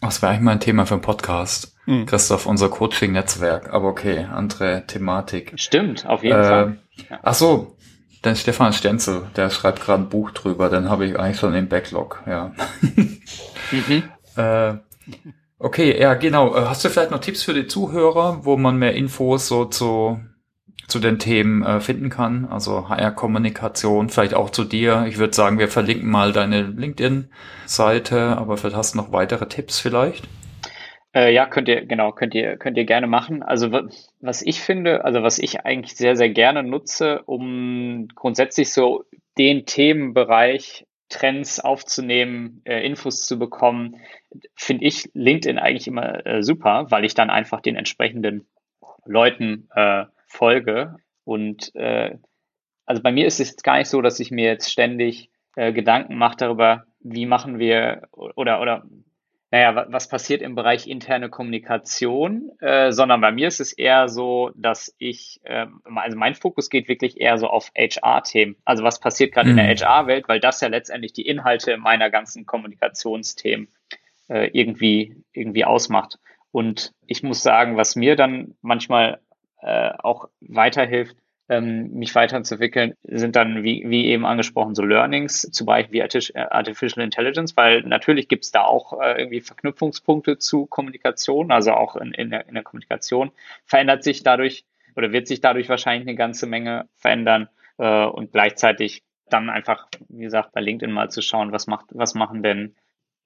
[0.00, 1.76] Das wäre eigentlich mal ein Thema für einen Podcast.
[1.86, 2.06] Mhm.
[2.06, 3.72] Christoph, unser Coaching-Netzwerk.
[3.72, 5.52] Aber okay, andere Thematik.
[5.56, 6.78] Stimmt, auf jeden äh, Fall.
[7.10, 7.18] Ja.
[7.22, 7.76] Ach so,
[8.24, 11.68] der Stefan Stenzel, der schreibt gerade ein Buch drüber, den habe ich eigentlich schon im
[11.68, 12.52] Backlog, ja.
[13.70, 14.02] mhm.
[14.36, 14.74] äh,
[15.58, 16.56] okay, ja, genau.
[16.56, 20.20] Äh, hast du vielleicht noch Tipps für die Zuhörer, wo man mehr Infos so zu
[20.86, 25.06] zu den Themen äh, finden kann, also HR-Kommunikation, vielleicht auch zu dir.
[25.08, 29.78] Ich würde sagen, wir verlinken mal deine LinkedIn-Seite, aber vielleicht hast du noch weitere Tipps
[29.78, 30.28] vielleicht.
[31.14, 33.42] Äh, ja, könnt ihr, genau, könnt ihr, könnt ihr gerne machen.
[33.42, 33.70] Also
[34.20, 39.04] was ich finde, also was ich eigentlich sehr, sehr gerne nutze, um grundsätzlich so
[39.38, 44.00] den Themenbereich Trends aufzunehmen, äh, Infos zu bekommen,
[44.56, 48.46] finde ich LinkedIn eigentlich immer äh, super, weil ich dann einfach den entsprechenden
[49.04, 50.96] Leuten äh, folge.
[51.24, 52.18] Und äh,
[52.86, 56.16] also bei mir ist es gar nicht so, dass ich mir jetzt ständig äh, Gedanken
[56.16, 58.84] mache darüber, wie machen wir oder oder
[59.50, 64.50] naja, was passiert im Bereich interne Kommunikation, äh, sondern bei mir ist es eher so,
[64.56, 68.56] dass ich, äh, also mein Fokus geht wirklich eher so auf HR-Themen.
[68.64, 69.58] Also was passiert gerade mhm.
[69.58, 73.68] in der HR-Welt, weil das ja letztendlich die Inhalte meiner ganzen Kommunikationsthemen
[74.28, 76.18] äh, irgendwie, irgendwie ausmacht.
[76.50, 79.20] Und ich muss sagen, was mir dann manchmal
[79.64, 81.16] äh, auch weiterhilft,
[81.48, 87.04] ähm, mich weiterzuentwickeln, sind dann, wie, wie eben angesprochen, so Learnings, zum Beispiel wie Artificial
[87.04, 92.12] Intelligence, weil natürlich gibt es da auch äh, irgendwie Verknüpfungspunkte zu Kommunikation, also auch in,
[92.12, 93.30] in, der, in der Kommunikation
[93.66, 94.64] verändert sich dadurch
[94.96, 97.48] oder wird sich dadurch wahrscheinlich eine ganze Menge verändern
[97.78, 102.14] äh, und gleichzeitig dann einfach, wie gesagt, bei LinkedIn mal zu schauen, was macht, was
[102.14, 102.74] machen denn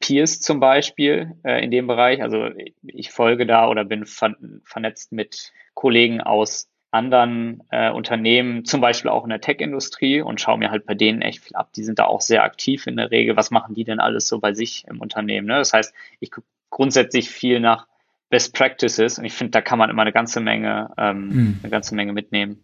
[0.01, 2.23] Peers zum Beispiel äh, in dem Bereich.
[2.23, 2.49] Also
[2.83, 9.11] ich folge da oder bin ver vernetzt mit Kollegen aus anderen äh, Unternehmen, zum Beispiel
[9.11, 11.73] auch in der Tech-Industrie und schaue mir halt bei denen echt viel ab.
[11.75, 13.37] Die sind da auch sehr aktiv in der Regel.
[13.37, 15.47] Was machen die denn alles so bei sich im Unternehmen?
[15.47, 15.57] Ne?
[15.57, 17.87] Das heißt, ich gucke grundsätzlich viel nach
[18.31, 21.61] Best Practices und ich finde, da kann man immer eine ganze Menge, ähm, hm.
[21.63, 22.63] eine ganze Menge mitnehmen.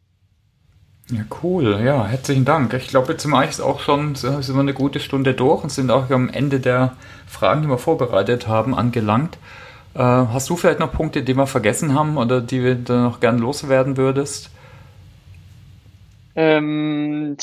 [1.10, 1.82] Ja, cool.
[1.84, 2.72] Ja, herzlichen Dank.
[2.72, 5.70] Ich glaube, jetzt sind wir eigentlich auch schon sind wir eine gute Stunde durch und
[5.70, 6.96] sind auch am Ende der
[7.26, 9.36] Fragen, die wir vorbereitet haben, angelangt.
[9.94, 13.38] Äh, hast du vielleicht noch Punkte, die wir vergessen haben oder die du noch gern
[13.38, 14.50] loswerden würdest?
[16.36, 17.36] Ähm,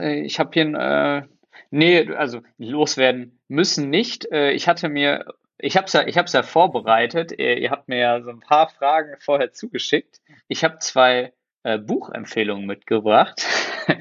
[0.00, 1.22] ich habe hier, äh,
[1.70, 4.30] nee, also loswerden müssen nicht.
[4.30, 5.26] Äh, ich hatte mir,
[5.58, 7.32] ich habe es ja, ich habe ja vorbereitet.
[7.32, 10.20] Ihr, ihr habt mir ja so ein paar Fragen vorher zugeschickt.
[10.48, 11.32] Ich habe zwei
[11.64, 13.44] äh, Buchempfehlungen mitgebracht.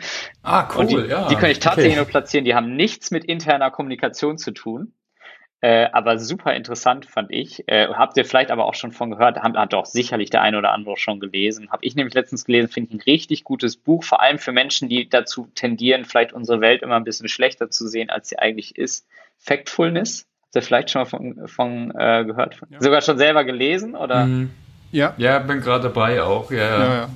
[0.46, 1.30] Ah, cool, die, ja.
[1.30, 2.02] Die kann ich tatsächlich okay.
[2.02, 2.44] nur platzieren.
[2.44, 4.94] Die haben nichts mit interner Kommunikation zu tun.
[5.64, 7.64] Äh, aber super interessant fand ich.
[7.70, 10.58] Äh, habt ihr vielleicht aber auch schon von gehört, hat, hat auch sicherlich der eine
[10.58, 11.72] oder andere schon gelesen.
[11.72, 14.90] Habe ich nämlich letztens gelesen, finde ich ein richtig gutes Buch, vor allem für Menschen,
[14.90, 18.78] die dazu tendieren, vielleicht unsere Welt immer ein bisschen schlechter zu sehen, als sie eigentlich
[18.78, 19.08] ist.
[19.38, 20.28] Factfulness.
[20.42, 22.60] Habt ihr vielleicht schon mal von, von äh, gehört?
[22.70, 22.82] Ja.
[22.82, 23.96] Sogar schon selber gelesen?
[23.96, 24.26] Oder?
[24.26, 24.50] Mhm.
[24.92, 25.14] Ja.
[25.16, 26.52] Ja, bin gerade dabei auch.
[26.52, 26.96] Ja, ja.
[26.96, 27.10] ja,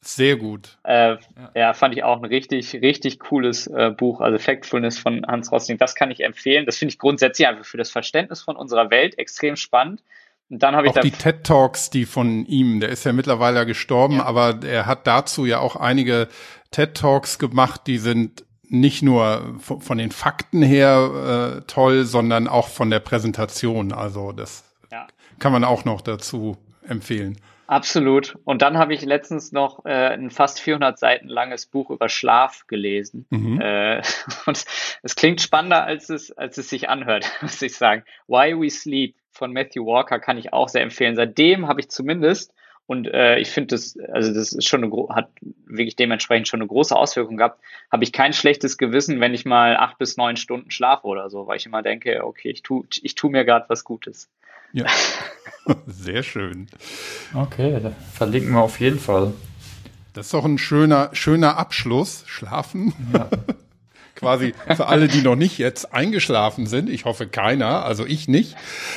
[0.00, 0.78] sehr gut.
[0.84, 1.18] Äh, ja.
[1.54, 1.74] ja.
[1.74, 5.78] fand ich auch ein richtig, richtig cooles äh, Buch, also Factfulness von Hans Rosling.
[5.78, 6.66] Das kann ich empfehlen.
[6.66, 10.02] Das finde ich grundsätzlich einfach für das Verständnis von unserer Welt extrem spannend.
[10.50, 13.66] Und dann habe ich auch die TED Talks, die von ihm, der ist ja mittlerweile
[13.66, 14.24] gestorben, ja.
[14.24, 16.28] aber er hat dazu ja auch einige
[16.70, 22.68] TED Talks gemacht, die sind nicht nur von den Fakten her äh, toll, sondern auch
[22.68, 23.92] von der Präsentation.
[23.92, 25.06] Also das ja.
[25.38, 27.38] kann man auch noch dazu empfehlen.
[27.68, 28.38] Absolut.
[28.44, 32.66] Und dann habe ich letztens noch äh, ein fast 400 Seiten langes Buch über Schlaf
[32.66, 33.26] gelesen.
[33.28, 33.60] Mhm.
[33.60, 33.98] Äh,
[34.46, 34.64] und
[35.02, 38.04] es klingt spannender, als es, als es sich anhört, muss ich sagen.
[38.26, 41.14] Why We Sleep von Matthew Walker kann ich auch sehr empfehlen.
[41.14, 42.54] Seitdem habe ich zumindest,
[42.86, 45.28] und äh, ich finde das, also das ist schon eine, hat
[45.66, 47.60] wirklich dementsprechend schon eine große Auswirkung gehabt,
[47.92, 51.46] habe ich kein schlechtes Gewissen, wenn ich mal acht bis neun Stunden schlafe oder so,
[51.46, 54.30] weil ich immer denke, okay, ich tu, ich tu mir gerade was Gutes.
[54.72, 54.86] Ja.
[55.86, 56.68] Sehr schön.
[57.34, 59.32] Okay, da verlinken wir auf jeden Fall.
[60.14, 62.24] Das ist doch ein schöner, schöner Abschluss.
[62.26, 62.92] Schlafen.
[63.12, 63.28] Ja.
[64.18, 66.90] quasi für alle, die noch nicht jetzt eingeschlafen sind.
[66.90, 68.56] Ich hoffe keiner, also ich nicht,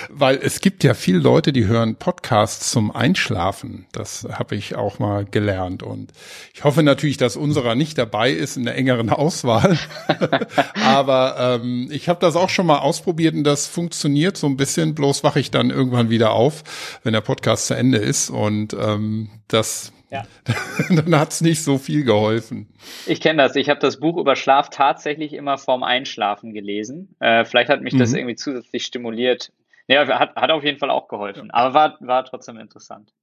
[0.09, 3.86] weil es gibt ja viele Leute, die hören Podcasts zum Einschlafen.
[3.91, 6.11] Das habe ich auch mal gelernt und
[6.53, 9.78] ich hoffe natürlich, dass unserer nicht dabei ist in der engeren Auswahl.
[10.84, 14.95] Aber ähm, ich habe das auch schon mal ausprobiert und das funktioniert so ein bisschen.
[14.95, 16.63] Bloß wache ich dann irgendwann wieder auf,
[17.03, 20.24] wenn der Podcast zu Ende ist und ähm, das ja.
[20.89, 22.68] dann hat's nicht so viel geholfen.
[23.07, 23.55] Ich kenne das.
[23.55, 27.16] Ich habe das Buch über Schlaf tatsächlich immer vorm Einschlafen gelesen.
[27.20, 27.99] Äh, vielleicht hat mich mhm.
[27.99, 29.51] das irgendwie zusätzlich stimuliert.
[29.88, 31.49] Ja, hat, hat auf jeden Fall auch geholfen.
[31.51, 33.14] Aber war, war trotzdem interessant.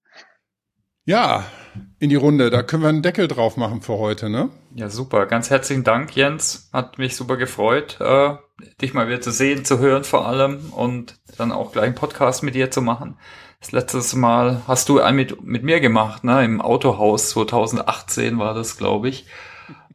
[1.04, 1.46] Ja,
[2.00, 2.50] in die Runde.
[2.50, 4.50] Da können wir einen Deckel drauf machen für heute, ne?
[4.74, 5.26] Ja, super.
[5.26, 6.68] Ganz herzlichen Dank, Jens.
[6.72, 8.34] Hat mich super gefreut, äh,
[8.80, 12.42] dich mal wieder zu sehen, zu hören vor allem und dann auch gleich einen Podcast
[12.42, 13.16] mit dir zu machen.
[13.60, 16.44] Das letzte Mal hast du einen mit, mit mir gemacht, ne?
[16.44, 19.26] Im Autohaus 2018 war das, glaube ich.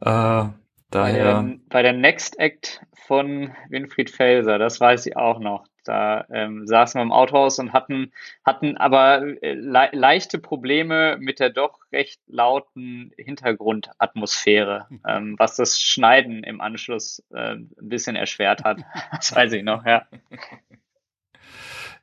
[0.00, 0.52] Äh, daher.
[0.90, 5.64] Bei der, bei der Next Act von Winfried Felser, das weiß ich auch noch.
[5.84, 8.12] Da ähm, saßen wir im Autohaus und hatten,
[8.44, 15.80] hatten aber äh, le leichte Probleme mit der doch recht lauten Hintergrundatmosphäre, ähm, was das
[15.80, 18.78] Schneiden im Anschluss äh, ein bisschen erschwert hat.
[19.14, 20.06] Das weiß ich noch, ja.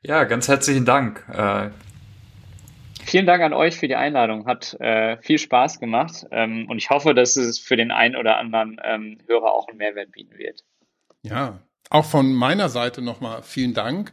[0.01, 1.23] Ja, ganz herzlichen Dank.
[1.31, 1.69] Äh,
[3.03, 4.45] Vielen Dank an euch für die Einladung.
[4.45, 8.37] Hat äh, viel Spaß gemacht ähm, und ich hoffe, dass es für den einen oder
[8.37, 10.63] anderen ähm, Hörer auch einen Mehrwert bieten wird.
[11.23, 11.59] Ja,
[11.91, 14.11] auch von meiner Seite nochmal vielen Dank.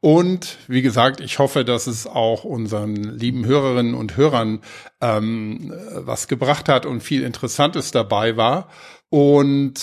[0.00, 4.60] Und wie gesagt, ich hoffe, dass es auch unseren lieben Hörerinnen und Hörern
[5.00, 8.68] ähm, was gebracht hat und viel Interessantes dabei war.
[9.10, 9.80] Und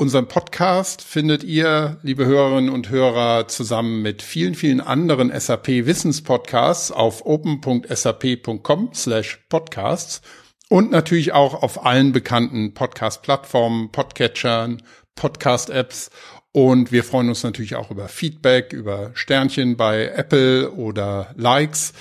[0.00, 7.26] Unseren Podcast findet ihr, liebe Hörerinnen und Hörer, zusammen mit vielen, vielen anderen SAP-Wissenspodcasts auf
[7.26, 10.22] open.sap.com slash podcasts
[10.70, 14.82] und natürlich auch auf allen bekannten Podcast-Plattformen, Podcatchern,
[15.16, 16.08] Podcast-Apps
[16.52, 21.92] und wir freuen uns natürlich auch über Feedback, über Sternchen bei Apple oder Likes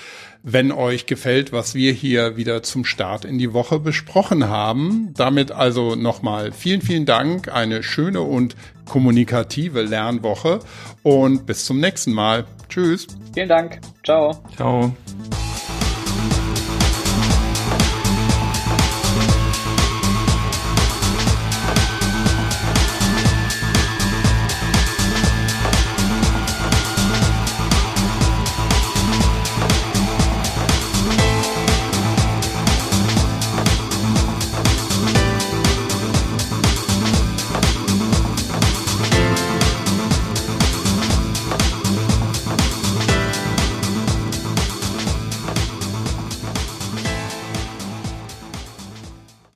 [0.43, 5.13] wenn euch gefällt, was wir hier wieder zum Start in die Woche besprochen haben.
[5.15, 10.59] Damit also nochmal vielen, vielen Dank, eine schöne und kommunikative Lernwoche
[11.03, 12.45] und bis zum nächsten Mal.
[12.69, 13.07] Tschüss.
[13.33, 13.79] Vielen Dank.
[14.03, 14.41] Ciao.
[14.55, 14.95] Ciao.